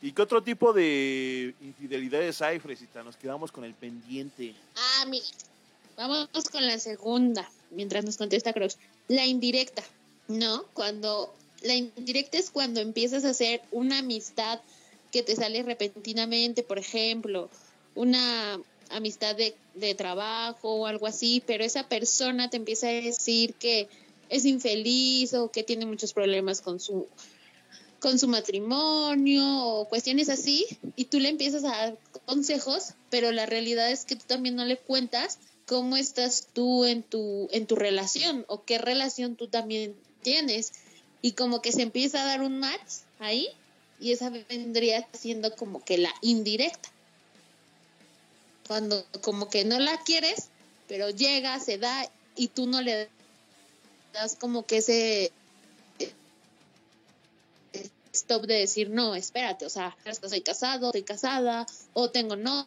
[0.00, 3.02] ¿Y qué otro tipo de infidelidades hay, Fresita?
[3.02, 4.54] Nos quedamos con el pendiente.
[4.76, 5.26] Ah, mira,
[5.96, 8.78] vamos con la segunda, mientras nos contesta Crocs.
[9.08, 9.82] La indirecta,
[10.28, 10.64] ¿no?
[10.72, 14.60] Cuando la indirecta es cuando empiezas a hacer una amistad
[15.10, 17.50] que te sale repentinamente, por ejemplo,
[17.94, 18.58] una
[18.90, 23.88] amistad de, de trabajo o algo así, pero esa persona te empieza a decir que
[24.28, 27.06] es infeliz o que tiene muchos problemas con su
[27.98, 30.66] con su matrimonio o cuestiones así
[30.96, 34.64] y tú le empiezas a dar consejos, pero la realidad es que tú también no
[34.64, 39.96] le cuentas cómo estás tú en tu en tu relación o qué relación tú también
[40.22, 40.72] tienes
[41.22, 43.48] y como que se empieza a dar un match ahí
[43.98, 46.90] y esa vendría siendo como que la indirecta.
[48.66, 50.48] Cuando como que no la quieres,
[50.88, 53.08] pero llega, se da y tú no le
[54.12, 55.32] das como que ese
[58.12, 62.66] stop de decir, no, espérate, o sea, estoy casado, estoy casada, o tengo no,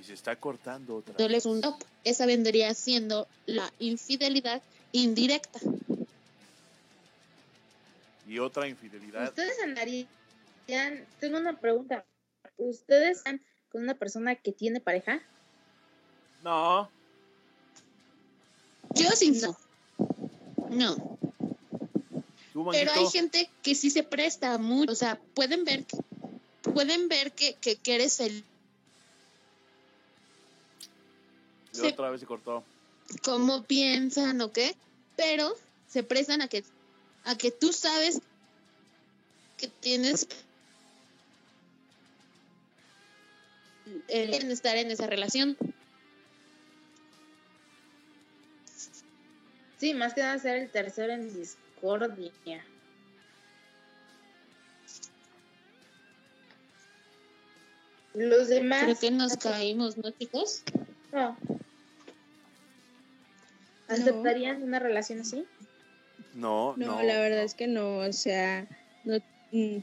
[0.00, 1.44] Y se está cortando otra no vez.
[1.44, 1.82] un stop.
[2.04, 4.62] Esa vendría siendo la infidelidad
[4.92, 5.60] indirecta.
[8.26, 9.28] Y otra infidelidad.
[9.28, 10.08] ¿Ustedes andarían?
[11.18, 12.04] Tengo una pregunta.
[12.60, 13.40] ¿Ustedes están
[13.70, 15.20] con una persona que tiene pareja?
[16.44, 16.90] No.
[18.94, 19.56] Yo sí no.
[20.68, 21.18] No.
[22.52, 24.92] ¿Tú, Pero hay gente que sí se presta mucho.
[24.92, 25.96] O sea, pueden ver que,
[26.74, 28.44] pueden ver que, que, que eres feliz.
[31.72, 32.62] Y otra vez se cortó.
[33.22, 34.76] cómo piensan o qué,
[35.16, 35.56] pero
[35.88, 36.62] se prestan a que
[37.24, 38.20] a que tú sabes
[39.56, 40.26] que tienes
[44.08, 45.56] el quieren estar en esa relación.
[49.78, 52.32] Sí, más que nada ser el tercero en discordia.
[58.14, 58.82] Los demás.
[58.84, 60.62] Creo que nos caímos, ¿no, chicos?
[61.12, 61.36] No.
[63.88, 65.46] ¿Aceptarían una relación así?
[66.34, 67.02] No, No, no.
[67.02, 68.66] la verdad es que no, o sea,
[69.04, 69.18] no,
[69.50, 69.78] mm,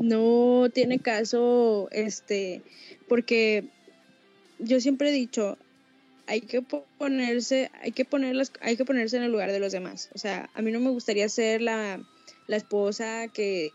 [0.00, 2.62] no tiene caso, este,
[3.08, 3.64] porque
[4.58, 5.56] yo siempre he dicho,
[6.26, 9.72] hay que po- ponerse, hay que ponerlas, hay que ponerse en el lugar de los
[9.72, 10.08] demás.
[10.14, 12.00] O sea, a mí no me gustaría ser la,
[12.46, 13.70] la esposa que,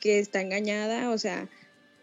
[0.00, 1.48] que está engañada, o sea,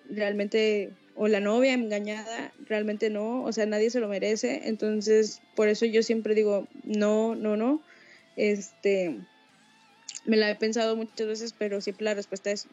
[0.10, 4.62] realmente, o la novia engañada, realmente no, o sea, nadie se lo merece.
[4.66, 7.82] Entonces, por eso yo siempre digo, no, no, no.
[8.36, 9.16] Este,
[10.26, 12.68] me la he pensado muchas veces, pero siempre la respuesta es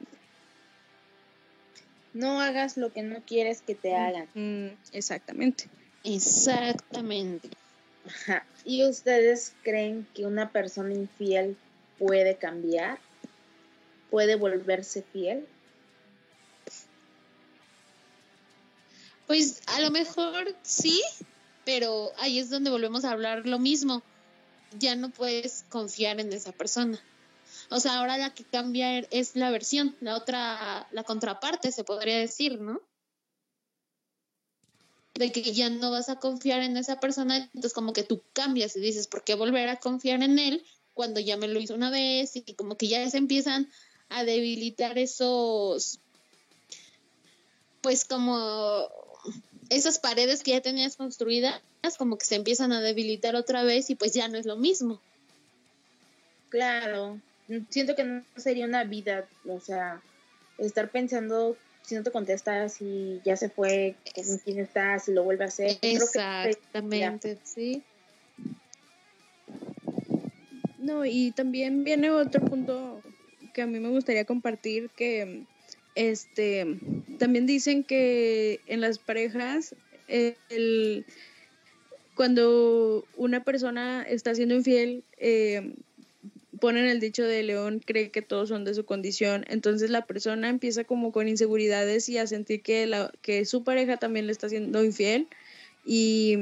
[2.12, 4.28] No hagas lo que no quieres que te hagan.
[4.34, 5.68] mm, exactamente.
[6.04, 7.50] Exactamente.
[8.06, 8.44] Ajá.
[8.64, 11.56] ¿Y ustedes creen que una persona infiel
[11.98, 12.98] puede cambiar?
[14.10, 15.46] ¿Puede volverse fiel?
[19.26, 21.00] Pues a lo mejor sí,
[21.64, 24.02] pero ahí es donde volvemos a hablar lo mismo.
[24.72, 26.98] Ya no puedes confiar en esa persona.
[27.70, 32.18] O sea, ahora la que cambia es la versión, la otra, la contraparte, se podría
[32.18, 32.80] decir, ¿no?
[35.14, 38.74] De que ya no vas a confiar en esa persona, entonces como que tú cambias
[38.74, 40.64] y dices, ¿por qué volver a confiar en él
[40.94, 42.34] cuando ya me lo hizo una vez?
[42.34, 43.70] Y como que ya se empiezan
[44.08, 46.00] a debilitar esos,
[47.82, 48.88] pues como
[49.68, 51.60] esas paredes que ya tenías construidas,
[51.98, 55.00] como que se empiezan a debilitar otra vez y pues ya no es lo mismo.
[56.48, 57.20] Claro.
[57.68, 60.00] Siento que no sería una vida, o sea,
[60.58, 65.24] estar pensando si no te contesta, si ya se fue, con quién está, si lo
[65.24, 65.78] vuelve a hacer.
[65.82, 67.82] Exactamente, sí.
[70.78, 73.02] No, y también viene otro punto
[73.52, 75.44] que a mí me gustaría compartir que
[75.94, 76.78] este
[77.18, 79.74] también dicen que en las parejas
[80.08, 81.04] eh, el,
[82.14, 85.74] cuando una persona está siendo infiel eh,
[86.60, 89.44] ponen el dicho de león cree que todos son de su condición.
[89.48, 93.96] Entonces la persona empieza como con inseguridades y a sentir que la que su pareja
[93.96, 95.28] también le está siendo infiel.
[95.84, 96.36] Y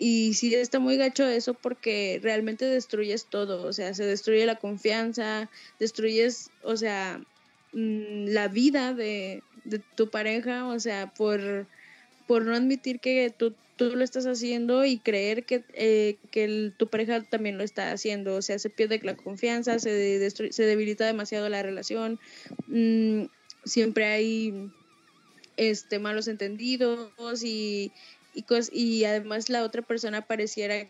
[0.00, 4.56] y sí está muy gacho eso porque realmente destruyes todo, o sea, se destruye la
[4.56, 5.50] confianza,
[5.80, 7.20] destruyes, o sea,
[7.72, 11.66] mm, la vida de, de tu pareja, o sea, por,
[12.28, 16.74] por no admitir que tú, tú lo estás haciendo y creer que, eh, que el-
[16.78, 20.62] tu pareja también lo está haciendo, o sea, se pierde la confianza, se, de- se
[20.64, 22.20] debilita demasiado la relación,
[22.66, 23.24] mm,
[23.64, 24.70] siempre hay
[25.56, 27.92] este malos entendidos y
[28.32, 30.88] y, cos- y además la otra persona pareciera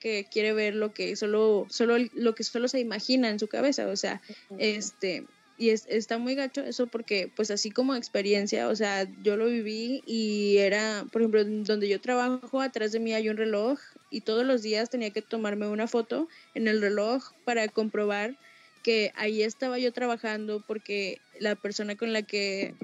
[0.00, 3.86] que quiere ver lo que solo solo lo que solo se imagina en su cabeza.
[3.88, 4.20] O sea
[4.58, 5.28] este
[5.58, 9.46] y es, está muy gacho eso porque pues así como experiencia o sea yo lo
[9.46, 13.78] viví y era por ejemplo donde yo trabajo atrás de mí hay un reloj
[14.10, 18.36] y todos los días tenía que tomarme una foto en el reloj para comprobar
[18.84, 22.74] que ahí estaba yo trabajando porque la persona con la que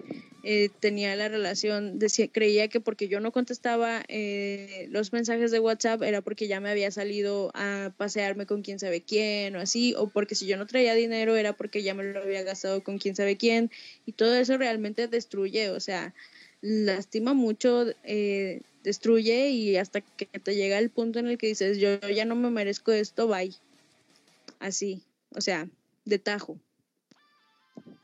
[0.47, 5.59] eh, tenía la relación, decía, creía que porque yo no contestaba eh, los mensajes de
[5.59, 9.95] WhatsApp era porque ya me había salido a pasearme con quién sabe quién o así,
[9.97, 12.99] o porque si yo no traía dinero era porque ya me lo había gastado con
[12.99, 13.71] quién sabe quién,
[14.05, 16.13] y todo eso realmente destruye, o sea,
[16.61, 21.79] lastima mucho, eh, destruye y hasta que te llega el punto en el que dices,
[21.79, 23.55] yo ya no me merezco esto, bye.
[24.59, 25.01] Así,
[25.35, 25.69] o sea,
[26.05, 26.59] de tajo.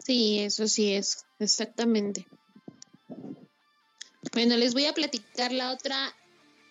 [0.04, 2.26] Sí, eso sí es, exactamente.
[4.32, 6.14] Bueno, les voy a platicar la otra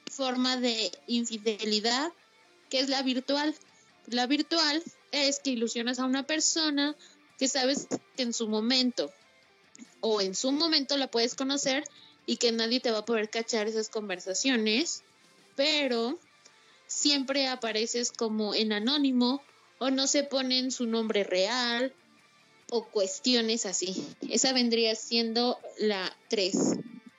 [0.10, 2.12] forma de infidelidad,
[2.70, 3.56] que es la virtual.
[4.08, 6.96] La virtual es que ilusionas a una persona
[7.38, 9.12] que sabes que en su momento
[10.02, 11.84] o en su momento la puedes conocer
[12.26, 15.04] y que nadie te va a poder cachar esas conversaciones,
[15.56, 16.20] pero
[16.88, 19.42] siempre apareces como en anónimo
[19.78, 21.94] o no se ponen su nombre real
[22.72, 24.06] o cuestiones así.
[24.30, 26.56] Esa vendría siendo la 3,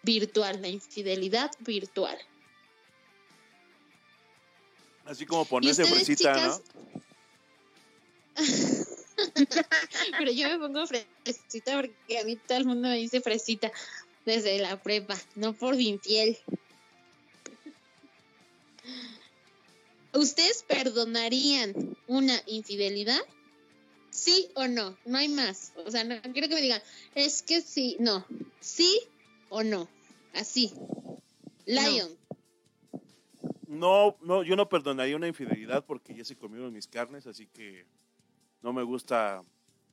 [0.03, 2.16] virtual, la infidelidad virtual.
[5.05, 6.62] Así como ponerse fresita, chicas?
[6.64, 6.80] ¿no?
[10.18, 13.70] Pero yo me pongo fresita porque a mí todo el mundo me dice fresita
[14.24, 16.38] desde la prepa, no por infiel.
[20.12, 23.20] ¿Ustedes perdonarían una infidelidad?
[24.21, 24.99] ¿Sí o no?
[25.07, 25.73] No hay más.
[25.77, 26.83] O sea, no quiero que me digan,
[27.14, 28.27] es que sí, no.
[28.61, 29.01] ¿Sí
[29.49, 29.89] o no?
[30.35, 30.75] Así.
[31.64, 32.11] Lion.
[33.66, 37.87] No, no, yo no perdonaría una infidelidad porque ya se comieron mis carnes, así que
[38.61, 39.43] no me gusta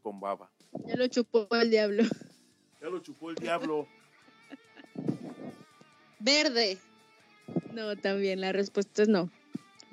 [0.01, 0.51] con baba.
[0.85, 2.03] Ya lo chupó el diablo.
[2.81, 3.87] Ya lo chupó el diablo.
[6.19, 6.77] Verde.
[7.71, 9.31] No, también la respuesta es no.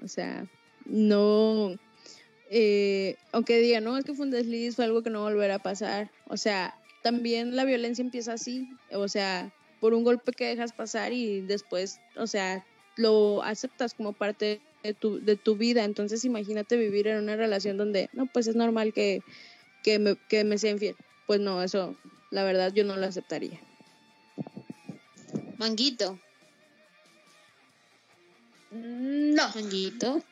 [0.03, 0.45] O sea,
[0.87, 1.79] no.
[2.51, 5.63] Eh, aunque diga, no, es que fue un desliz, fue algo que no volverá a
[5.63, 6.11] pasar.
[6.27, 8.69] O sea, también la violencia empieza así.
[8.93, 12.65] O sea, por un golpe que dejas pasar y después, o sea,
[12.97, 15.85] lo aceptas como parte de tu, de tu vida.
[15.85, 19.23] Entonces, imagínate vivir en una relación donde, no, pues es normal que,
[19.83, 20.97] que, me, que me sea infiel.
[21.27, 21.97] Pues no, eso,
[22.31, 23.61] la verdad, yo no lo aceptaría.
[25.59, 26.19] Manguito.
[28.71, 30.23] Mm, No, Manguito.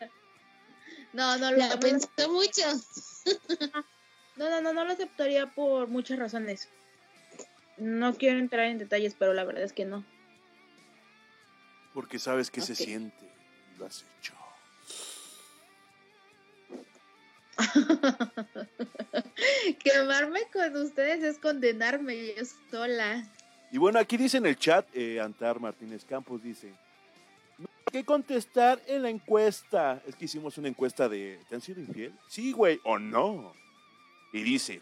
[1.12, 2.62] No, no, lo- La no, lo- pensó mucho.
[4.36, 6.68] no, no, no, no lo aceptaría por muchas razones.
[7.78, 10.04] No quiero entrar en detalles, pero la verdad es que no.
[11.94, 13.30] Porque sabes que se siente.
[13.78, 14.34] Lo has hecho.
[19.82, 23.24] Quemarme con ustedes es condenarme yo sola.
[23.70, 26.76] Y bueno, aquí dice en el chat, eh, Antar Martínez Campos dice, no
[27.84, 30.02] que contestar en la encuesta.
[30.06, 32.12] Es que hicimos una encuesta de, ¿te han sido infiel?
[32.28, 33.52] Sí, güey, o no.
[34.32, 34.80] Y dice,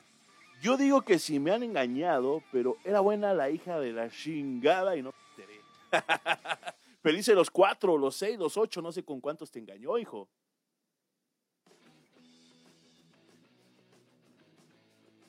[0.62, 4.96] yo digo que sí me han engañado, pero era buena la hija de la chingada
[4.96, 5.60] y no me enteré.
[7.02, 10.28] Felices los cuatro, los seis, los ocho, no sé con cuántos te engañó, hijo.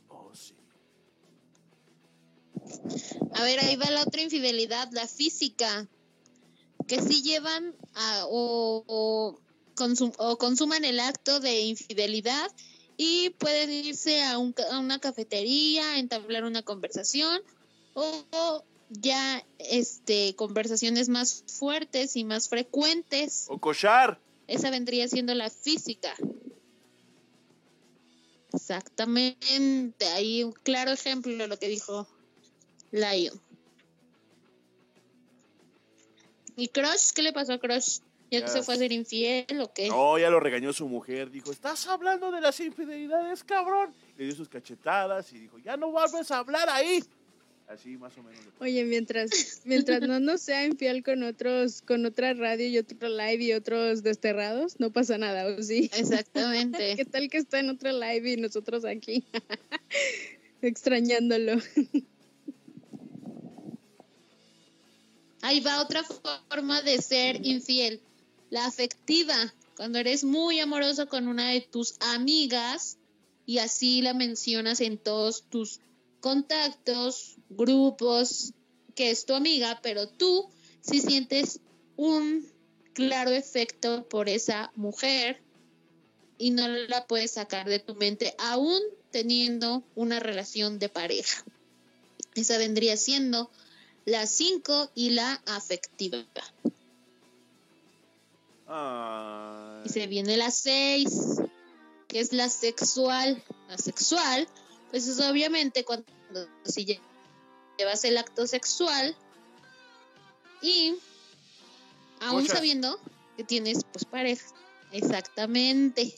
[0.09, 0.53] Oh, sí.
[3.33, 5.87] A ver, ahí va la otra infidelidad, la física.
[6.87, 9.39] Que sí llevan a, o, o,
[9.75, 12.51] consum- o consuman el acto de infidelidad
[12.97, 17.41] y pueden irse a, un a una cafetería, entablar una conversación
[17.93, 23.45] o, o ya este conversaciones más fuertes y más frecuentes.
[23.47, 24.19] O cochar.
[24.47, 26.13] Esa vendría siendo la física.
[28.53, 32.05] Exactamente, ahí un claro ejemplo de lo que dijo
[32.91, 33.39] Lion.
[36.55, 37.11] ¿Y Crush?
[37.15, 37.99] ¿Qué le pasó a Crush?
[38.29, 39.89] ¿Ya, Ya se fue a ser infiel o qué?
[39.89, 41.31] No, ya lo regañó su mujer.
[41.31, 43.93] Dijo, estás hablando de las infidelidades, cabrón.
[44.17, 47.03] Le dio sus cachetadas y dijo, ya no vuelves a hablar ahí.
[47.67, 48.45] Así más o menos.
[48.59, 53.43] Oye, mientras, mientras no nos sea infiel con otros, con otra radio y otro live
[53.43, 55.89] y otros desterrados, no pasa nada, ¿o sí?
[55.93, 56.95] Exactamente.
[56.97, 59.23] ¿Qué tal que está en otro live y nosotros aquí?
[60.61, 61.61] Extrañándolo.
[65.41, 68.01] Ahí va otra forma de ser infiel,
[68.49, 69.35] la afectiva.
[69.75, 72.97] Cuando eres muy amoroso con una de tus amigas
[73.45, 75.79] y así la mencionas en todos tus
[76.19, 78.53] contactos, grupos,
[78.93, 80.49] que es tu amiga, pero tú
[80.81, 81.59] si sientes
[81.95, 82.47] un
[82.93, 85.41] claro efecto por esa mujer
[86.37, 88.79] y no la puedes sacar de tu mente aún
[89.11, 91.43] teniendo una relación de pareja.
[92.35, 93.51] Esa vendría siendo
[94.05, 96.23] la 5 y la afectiva.
[98.67, 99.83] Ay.
[99.85, 101.09] Y se viene la 6,
[102.07, 103.43] que es la sexual.
[103.67, 104.47] La sexual,
[104.91, 106.05] pues es obviamente cuando
[106.65, 106.99] si lle-
[107.77, 109.15] llevas el acto sexual
[110.61, 110.95] y
[112.19, 112.57] aún Muchas.
[112.57, 112.99] sabiendo
[113.37, 114.45] que tienes pues pareja.
[114.91, 116.13] Exactamente.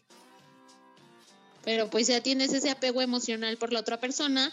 [1.64, 4.52] Pero pues ya tienes ese apego emocional por la otra persona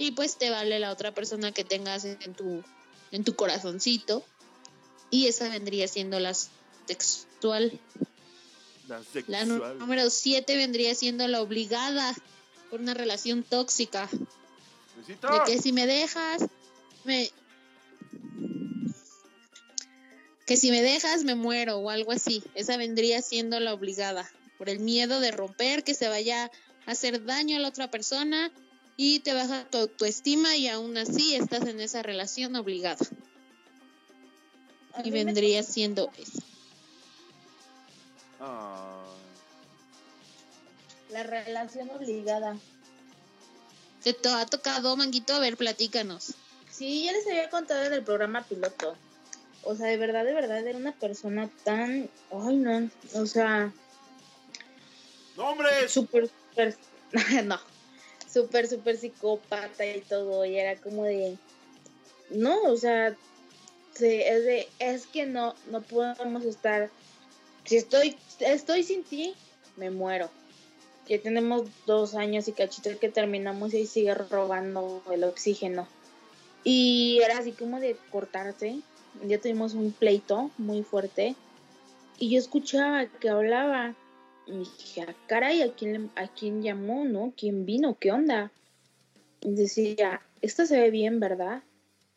[0.00, 2.64] y pues te vale la otra persona que tengas en tu
[3.12, 4.24] en tu corazoncito
[5.10, 6.32] y esa vendría siendo la
[6.86, 7.78] sexual.
[9.26, 12.14] La número 7 vendría siendo la obligada
[12.70, 14.08] por una relación tóxica.
[15.06, 16.46] De que si me dejas,
[17.04, 17.30] me.
[20.46, 22.42] Que si me dejas, me muero o algo así.
[22.54, 24.30] Esa vendría siendo la obligada.
[24.56, 26.50] Por el miedo de romper, que se vaya
[26.86, 28.50] a hacer daño a la otra persona
[29.02, 32.98] y te baja tu autoestima y aún así estás en esa relación obligada.
[35.02, 36.42] Y vendría siendo eso.
[38.40, 39.06] Ay.
[41.12, 42.58] La relación obligada.
[44.02, 45.32] ¿Te to- ha tocado, Manguito?
[45.32, 46.34] A ver, platícanos.
[46.70, 48.98] Sí, ya les había contado en el programa piloto.
[49.62, 52.10] O sea, de verdad, de verdad, era una persona tan...
[52.30, 52.90] Ay, no.
[53.14, 53.72] O sea,
[55.38, 55.90] ¡Nombres!
[55.90, 56.76] súper, súper...
[57.46, 57.69] no.
[58.32, 60.44] Súper, súper psicópata y todo.
[60.44, 61.36] Y era como de...
[62.30, 63.16] No, o sea...
[63.94, 64.68] se- es de...
[64.78, 66.90] Es que no, no podemos estar...
[67.64, 69.34] Si estoy, estoy sin ti,
[69.76, 70.30] me muero.
[71.08, 75.88] Ya tenemos dos años y cachito que terminamos y sigue robando el oxígeno.
[76.62, 78.80] Y era así como de cortarse.
[79.26, 81.34] Ya tuvimos un pleito muy fuerte.
[82.18, 83.94] Y yo escuchaba que hablaba.
[84.50, 87.32] Y dije, ah, caray, ¿a quién, ¿a quién llamó, no?
[87.36, 87.96] ¿Quién vino?
[87.98, 88.50] ¿Qué onda?
[89.40, 91.62] Y decía, esta se ve bien, ¿verdad?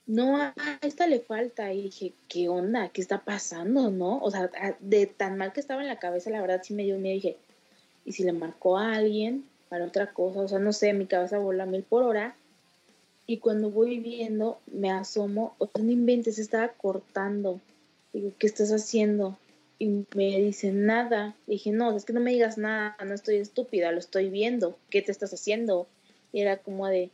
[0.05, 1.73] No, esta le falta.
[1.73, 2.89] Y dije, ¿qué onda?
[2.89, 4.19] ¿Qué está pasando, no?
[4.19, 4.49] O sea,
[4.80, 7.15] de tan mal que estaba en la cabeza, la verdad sí me dio miedo.
[7.15, 7.38] Dije,
[8.05, 10.41] ¿y si le marcó a alguien para otra cosa?
[10.41, 12.35] O sea, no sé, mi cabeza voló a mil por hora.
[13.26, 17.61] Y cuando voy viendo, me asomo, o sea, no inventes, estaba cortando.
[18.11, 19.38] Digo, ¿qué estás haciendo?
[19.80, 21.36] Y me dice, nada.
[21.48, 24.78] Dije, no, es que no me digas nada, no estoy estúpida, lo estoy viendo.
[24.90, 25.88] ¿Qué te estás haciendo?
[26.32, 27.10] Y era como de,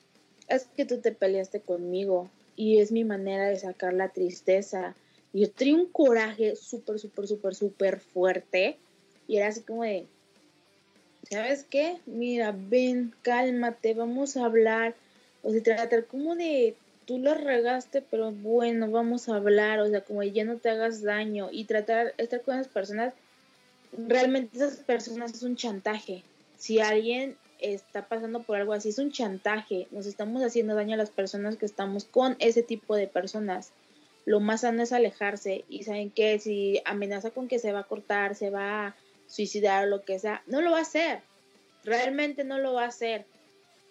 [0.47, 4.95] es que tú te peleaste conmigo y es mi manera de sacar la tristeza.
[5.33, 8.77] Y yo tenía un coraje súper, súper, súper, súper fuerte.
[9.27, 10.05] Y era así como de,
[11.29, 11.97] ¿sabes qué?
[12.05, 14.95] Mira, ven, cálmate, vamos a hablar.
[15.43, 16.75] O sea, tratar como de,
[17.09, 19.79] tú lo regaste, pero bueno, vamos a hablar.
[19.79, 21.49] O sea, como ya no te hagas daño.
[21.51, 23.15] Y tratar, estar con esas personas,
[23.91, 26.21] realmente esas personas es un chantaje.
[26.59, 29.87] Si alguien está pasando por algo así, es un chantaje.
[29.89, 33.71] Nos estamos haciendo daño a las personas que estamos con ese tipo de personas.
[34.25, 37.87] Lo más sano es alejarse y saben que si amenaza con que se va a
[37.87, 38.95] cortar, se va a
[39.25, 41.21] suicidar o lo que sea, no lo va a hacer.
[41.83, 43.25] Realmente no lo va a hacer.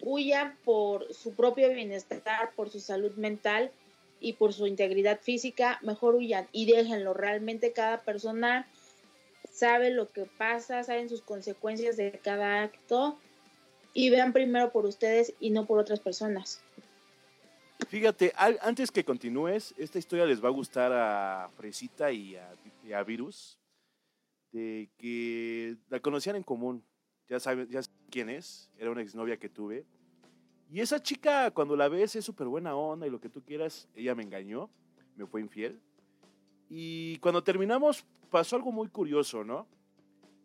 [0.03, 3.73] Huyan por su propio bienestar, por su salud mental
[4.21, 5.79] y por su integridad física.
[5.83, 7.15] Mejor huyan y déjenlo.
[7.15, 8.69] Realmente cada persona
[9.51, 13.19] sabe lo que pasa, saben sus consecuencias de cada acto
[13.93, 16.63] y vean primero por ustedes y no por otras personas.
[17.89, 23.59] Fíjate, antes que continúes, esta historia les va a gustar a Fresita y a, Virus,
[24.53, 26.85] de que la conocían en común.
[27.29, 29.85] Ya ya saben quién es, era una exnovia que tuve.
[30.71, 33.89] Y esa chica, cuando la ves, es súper buena onda y lo que tú quieras,
[33.95, 34.69] ella me engañó,
[35.17, 35.81] me fue infiel.
[36.69, 39.67] Y cuando terminamos, pasó algo muy curioso, ¿no?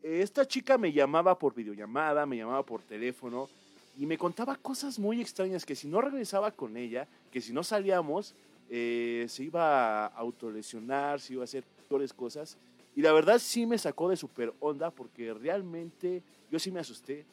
[0.02, 3.50] Esta chica me llamaba por videollamada, me llamaba por teléfono
[3.98, 7.64] y me contaba cosas muy extrañas que si no regresaba con ella, que si no
[7.64, 8.36] salíamos,
[8.70, 12.58] eh, se iba a autolesionar, se iba a hacer peores cosas.
[12.96, 17.26] Y la verdad sí me sacó de super onda porque realmente yo sí me asusté.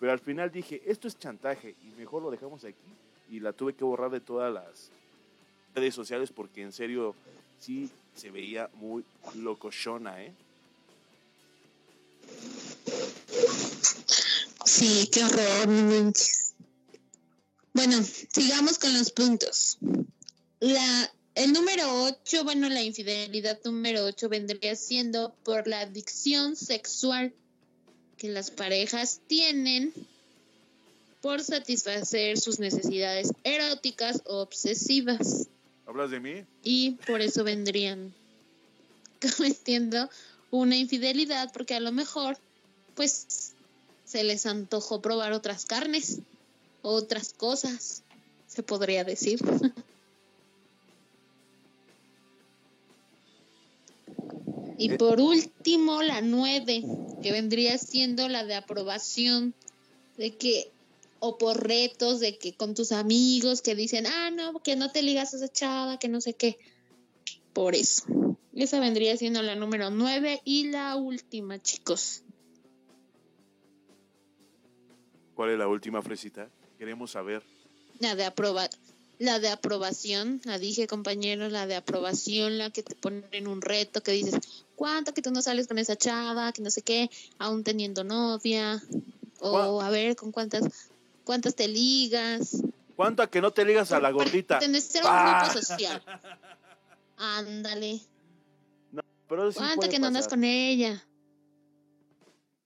[0.00, 2.76] Pero al final dije, esto es chantaje y mejor lo dejamos aquí.
[3.30, 4.90] Y la tuve que borrar de todas las
[5.74, 7.14] redes sociales porque en serio
[7.58, 9.04] sí se veía muy
[9.34, 10.32] locochona, ¿eh?
[14.64, 16.12] Sí, qué horror.
[17.72, 19.78] Bueno, sigamos con los puntos.
[20.60, 27.34] La, el número 8, bueno, la infidelidad número 8 vendría siendo por la adicción sexual
[28.18, 29.92] que las parejas tienen
[31.20, 35.48] por satisfacer sus necesidades eróticas o obsesivas.
[35.86, 36.44] ¿Hablas de mí?
[36.62, 38.12] Y por eso vendrían
[39.36, 40.08] cometiendo
[40.50, 42.36] una infidelidad, porque a lo mejor,
[42.94, 43.52] pues,
[44.04, 46.18] se les antojó probar otras carnes,
[46.82, 48.02] otras cosas,
[48.46, 49.40] se podría decir.
[54.78, 54.98] y Eh.
[54.98, 56.84] por último, la nueve,
[57.22, 59.54] que vendría siendo la de aprobación,
[60.16, 60.70] de que,
[61.20, 65.02] o por retos, de que con tus amigos que dicen, ah, no, que no te
[65.02, 66.58] ligas a esa chava, que no sé qué.
[67.52, 68.04] Por eso.
[68.54, 72.22] Esa vendría siendo la número nueve y la última, chicos.
[75.34, 76.48] ¿Cuál es la última fresita?
[76.78, 77.42] Queremos saber.
[77.98, 78.70] La de aprobar.
[79.18, 83.60] La de aprobación, la dije compañeros, la de aprobación, la que te ponen en un
[83.62, 84.34] reto, que dices,
[84.74, 86.52] ¿cuánto que tú no sales con esa chava?
[86.52, 88.82] Que no sé qué, aún teniendo novia.
[89.40, 90.64] O a ver, ¿con cuántas,
[91.22, 92.62] cuántas te ligas?
[92.96, 94.58] ¿Cuánto a que no te ligas a la gordita?
[94.58, 95.38] Pertenecer a un Ah.
[95.40, 96.02] grupo social.
[97.16, 98.00] Ándale.
[99.28, 101.06] Pero sí ¿Cuánto que no andas con ella?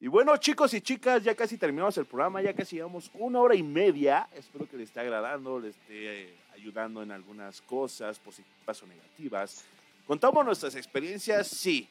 [0.00, 3.56] Y bueno, chicos y chicas, ya casi terminamos el programa, ya casi llevamos una hora
[3.56, 4.28] y media.
[4.32, 9.64] Espero que les esté agradando, les esté eh, ayudando en algunas cosas, positivas o negativas.
[10.06, 11.48] ¿Contamos nuestras experiencias?
[11.48, 11.88] Sí.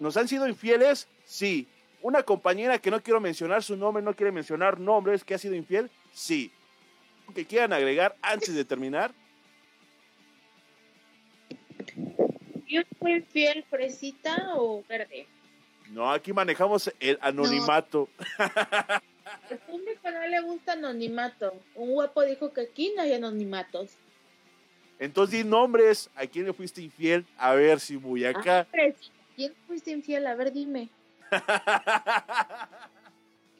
[0.00, 1.08] ¿Nos han sido infieles?
[1.26, 1.68] Sí.
[2.00, 5.54] ¿Una compañera que no quiero mencionar su nombre, no quiere mencionar nombres, que ha sido
[5.54, 5.90] infiel?
[6.12, 6.50] Sí.
[7.34, 9.12] ¿Que quieran agregar antes de terminar?
[12.66, 15.26] ¿Yo fui infiel, fresita o verde?
[15.90, 18.08] No, aquí manejamos el anonimato.
[19.50, 21.54] El público no le gusta anonimato.
[21.74, 23.90] Un guapo dijo que aquí no hay anonimatos.
[24.98, 26.10] Entonces di nombres.
[26.16, 27.24] ¿A quién le fuiste infiel?
[27.38, 28.66] A ver si muy Ah, acá.
[28.70, 29.14] fresita.
[29.36, 30.26] ¿Quién fuiste infiel?
[30.26, 30.88] A ver, dime.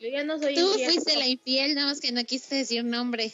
[0.00, 0.90] Yo ya no soy Tú infiel.
[0.92, 3.32] fuiste la infiel, nada más que no quise decir nombre.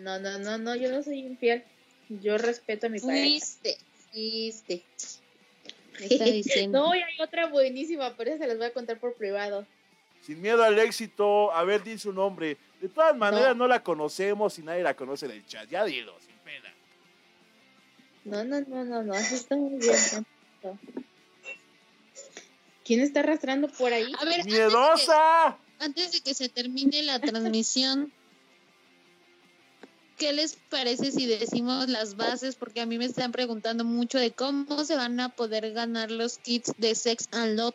[0.00, 1.64] No, no, no, no, yo no soy infiel.
[2.08, 3.22] Yo respeto a mi pareja.
[3.22, 3.78] Fuiste,
[4.12, 4.82] fuiste.
[6.00, 6.78] Me está diciendo.
[6.78, 9.66] No, y hay otra buenísima, pero esa se las voy a contar por privado.
[10.22, 11.52] Sin miedo al éxito.
[11.52, 12.56] A ver, di su nombre.
[12.80, 15.68] De todas maneras, no, la conocemos y nadie la conoce en el chat.
[15.68, 16.72] Ya dilo, sin pena.
[18.24, 20.26] No, no, no, no, no, así está muy bien.
[20.62, 20.78] no.
[22.84, 24.12] ¿Quién está arrastrando por ahí?
[24.18, 25.58] A ver, antes de, ¡Miedosa!
[25.78, 28.12] que, antes de que se termine la transmisión,
[30.18, 32.54] ¿qué les parece si decimos las bases?
[32.56, 36.38] Porque a mí me están preguntando mucho de cómo se van a poder ganar los
[36.38, 37.74] kits de Sex and Love.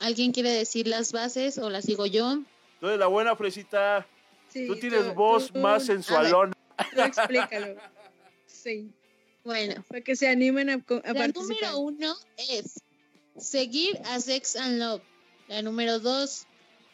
[0.00, 2.38] ¿Alguien quiere decir las bases o las sigo yo?
[2.74, 4.06] Entonces, la buena fresita.
[4.48, 6.52] Sí, Tú tienes tú- voz tú- más sensualona.
[6.94, 7.76] tú explícalo.
[8.46, 8.90] Sí,
[9.44, 11.32] Bueno, para que se animen a, a La participar.
[11.72, 12.80] número uno es
[13.38, 15.02] seguir a Sex and Love.
[15.48, 16.46] La número dos,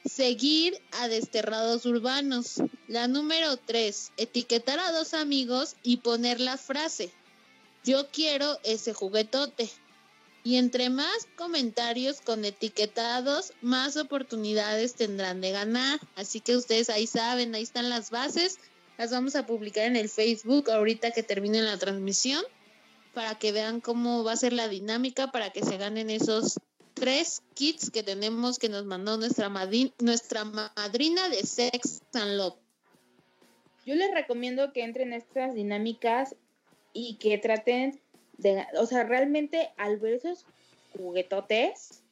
[0.05, 2.62] seguir a Desterrados Urbanos.
[2.89, 7.11] La número tres, etiquetar a dos amigos y poner la frase,
[7.85, 9.70] yo quiero ese juguetote.
[10.45, 16.01] Y entre más comentarios con etiquetados, más oportunidades tendrán de ganar.
[16.16, 18.59] Así que ustedes ahí saben, ahí están las bases.
[18.99, 22.43] Las vamos a publicar en el Facebook ahorita que termine la transmisión
[23.15, 26.59] para que vean cómo va a ser la dinámica para que se ganen esos
[27.03, 32.55] tres kits que tenemos que nos mandó nuestra, madri- nuestra madrina de Sex and Love.
[33.85, 36.37] Yo les recomiendo que entren a estas dinámicas
[36.93, 38.01] y que traten
[38.39, 40.47] de, o sea, realmente al ver esos
[40.97, 42.05] juguetotes,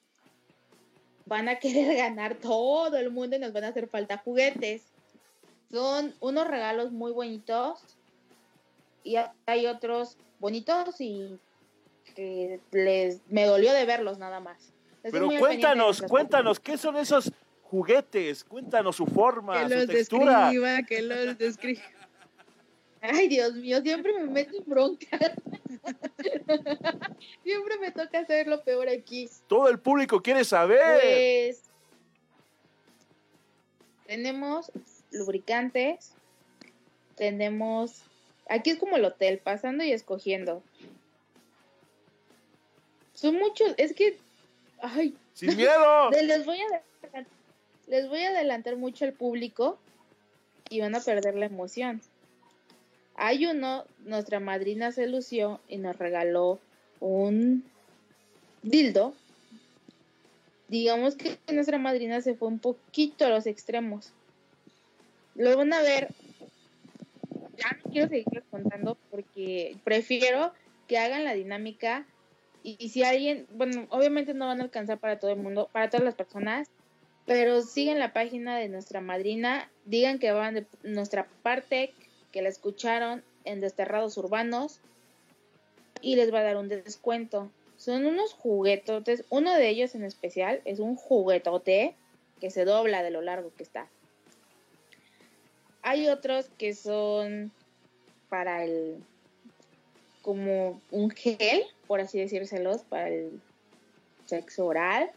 [1.24, 4.82] van a querer ganar todo el mundo y nos van a hacer falta juguetes.
[5.70, 7.78] Son unos regalos muy bonitos
[9.04, 9.14] y
[9.46, 11.38] hay otros bonitos y
[12.16, 14.72] que les me dolió de verlos nada más.
[15.02, 17.32] Pero cuéntanos, cuéntanos, ¿qué son esos
[17.62, 18.44] juguetes?
[18.44, 20.40] Cuéntanos su forma, que su los textura.
[20.44, 21.82] describa, que los describa.
[23.02, 25.32] Ay, Dios mío, siempre me meto en broncas.
[27.42, 29.28] siempre me toca hacer lo peor aquí.
[29.46, 31.00] Todo el público quiere saber.
[31.00, 31.70] Pues
[34.10, 34.72] tenemos
[35.12, 36.14] lubricantes,
[37.14, 38.02] tenemos,
[38.48, 40.64] aquí es como el hotel, pasando y escogiendo.
[43.14, 44.18] Son muchos, es que,
[44.82, 46.10] ay, Sin miedo.
[46.22, 47.26] les voy a adelantar-
[47.86, 49.78] les voy a adelantar mucho al público
[50.68, 52.00] y van a perder la emoción.
[53.16, 56.58] Hay uno, nuestra madrina se lució y nos regaló
[57.00, 57.64] un
[58.62, 59.12] dildo.
[60.68, 64.12] Digamos que nuestra madrina se fue un poquito a los extremos.
[65.34, 66.08] Lo van a ver.
[67.58, 70.52] Ya no quiero seguirles contando porque prefiero
[70.86, 72.06] que hagan la dinámica
[72.62, 76.04] y, si alguien, bueno, obviamente no van a alcanzar para todo el mundo, para todas
[76.04, 76.68] las personas,
[77.26, 81.92] pero sigan la página de nuestra madrina, digan que van de nuestra parte,
[82.32, 84.80] que la escucharon en Desterrados Urbanos
[86.00, 87.50] y les va a dar un descuento.
[87.76, 91.94] Son unos juguetotes, uno de ellos en especial es un juguetote
[92.40, 93.88] que se dobla de lo largo que está.
[95.82, 97.52] Hay otros que son
[98.28, 99.02] para el
[100.22, 103.40] como un gel, por así decírselos, para el
[104.24, 105.10] sexo oral.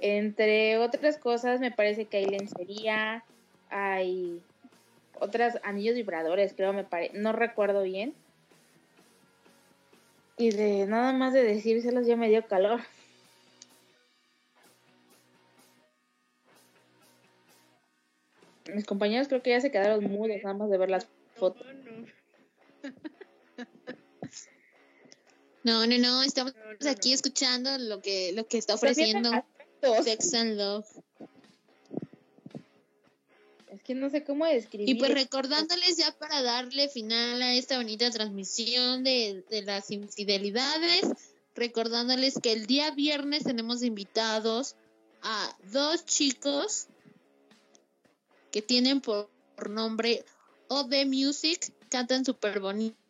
[0.00, 3.24] Entre otras cosas, me parece que hay lencería,
[3.68, 4.40] hay
[5.18, 8.14] otras anillos vibradores, creo, me parece, no recuerdo bien.
[10.36, 12.80] Y de nada más de decírselos ya me dio calor.
[18.72, 21.66] Mis compañeros creo que ya se quedaron mudos nada más de ver las fotos.
[25.64, 26.54] No, no, no, estamos
[26.86, 29.30] aquí escuchando lo que, lo que está ofreciendo.
[30.02, 30.86] Sex and Love.
[33.72, 34.88] Es que no sé cómo describir.
[34.88, 41.02] Y pues recordándoles ya para darle final a esta bonita transmisión de, de las infidelidades,
[41.54, 44.76] recordándoles que el día viernes tenemos invitados
[45.22, 46.88] a dos chicos
[48.52, 50.24] que tienen por, por nombre
[50.68, 53.03] OD Music, cantan súper bonito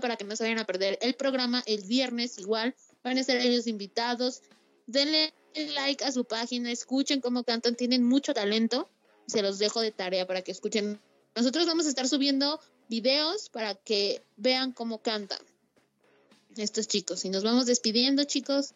[0.00, 3.38] para que no se vayan a perder el programa el viernes igual, van a ser
[3.38, 4.42] ellos invitados,
[4.86, 5.32] denle
[5.74, 8.88] like a su página, escuchen cómo cantan, tienen mucho talento
[9.26, 11.00] se los dejo de tarea para que escuchen.
[11.34, 15.38] Nosotros vamos a estar subiendo videos para que vean cómo cantan
[16.56, 17.24] estos chicos.
[17.24, 18.74] Y nos vamos despidiendo, chicos.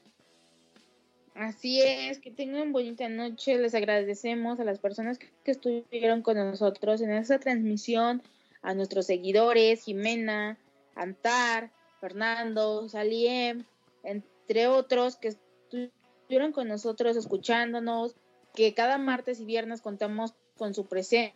[1.34, 3.58] Así es, que tengan bonita noche.
[3.58, 8.22] Les agradecemos a las personas que estuvieron con nosotros en esta transmisión,
[8.62, 10.58] a nuestros seguidores, Jimena,
[10.96, 11.70] Antar,
[12.00, 13.64] Fernando, Saliem,
[14.02, 18.16] entre otros que estuvieron con nosotros escuchándonos,
[18.54, 21.34] que cada martes y viernes contamos con su presencia,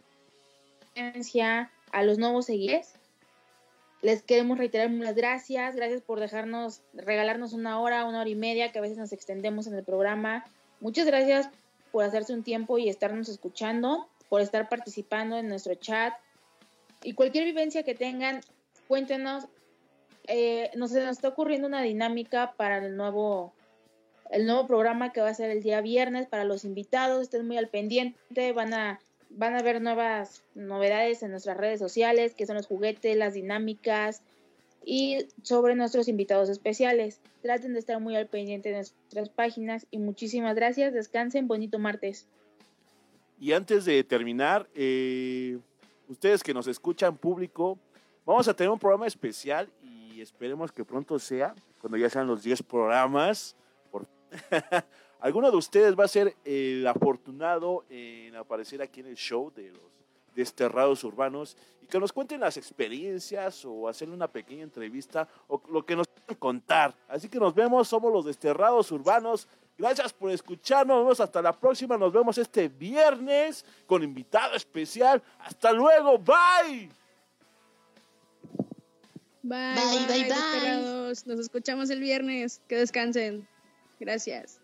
[1.92, 2.94] a los nuevos seguidores.
[4.02, 8.72] Les queremos reiterar muchas gracias, gracias por dejarnos, regalarnos una hora, una hora y media,
[8.72, 10.44] que a veces nos extendemos en el programa.
[10.80, 11.50] Muchas gracias
[11.92, 16.14] por hacerse un tiempo y estarnos escuchando, por estar participando en nuestro chat.
[17.02, 18.40] Y cualquier vivencia que tengan,
[18.90, 19.44] cuéntenos.
[20.26, 23.54] Eh, nos, nos está ocurriendo una dinámica para el nuevo,
[24.32, 27.22] el nuevo programa que va a ser el día viernes para los invitados.
[27.22, 28.98] Estén muy al pendiente, van a
[29.30, 34.22] van a ver nuevas novedades en nuestras redes sociales, que son los juguetes, las dinámicas
[34.84, 37.20] y sobre nuestros invitados especiales.
[37.42, 40.92] Traten de estar muy al pendiente de nuestras páginas y muchísimas gracias.
[40.92, 42.26] Descansen, bonito martes.
[43.38, 45.58] Y antes de terminar, eh,
[46.08, 47.78] ustedes que nos escuchan público,
[48.30, 52.44] vamos a tener un programa especial y esperemos que pronto sea, cuando ya sean los
[52.44, 53.56] 10 programas.
[55.20, 59.72] Alguno de ustedes va a ser el afortunado en aparecer aquí en el show de
[59.72, 59.82] los
[60.32, 65.84] desterrados urbanos y que nos cuenten las experiencias o hacerle una pequeña entrevista o lo
[65.84, 66.94] que nos quieran contar.
[67.08, 69.48] Así que nos vemos, somos los desterrados urbanos.
[69.76, 75.20] Gracias por escucharnos, nos vemos hasta la próxima, nos vemos este viernes con invitado especial.
[75.40, 76.99] Hasta luego, bye.
[79.42, 81.14] Bye, Bye, bye, bye.
[81.26, 82.60] Nos escuchamos el viernes.
[82.68, 83.46] Que descansen.
[83.98, 84.59] Gracias.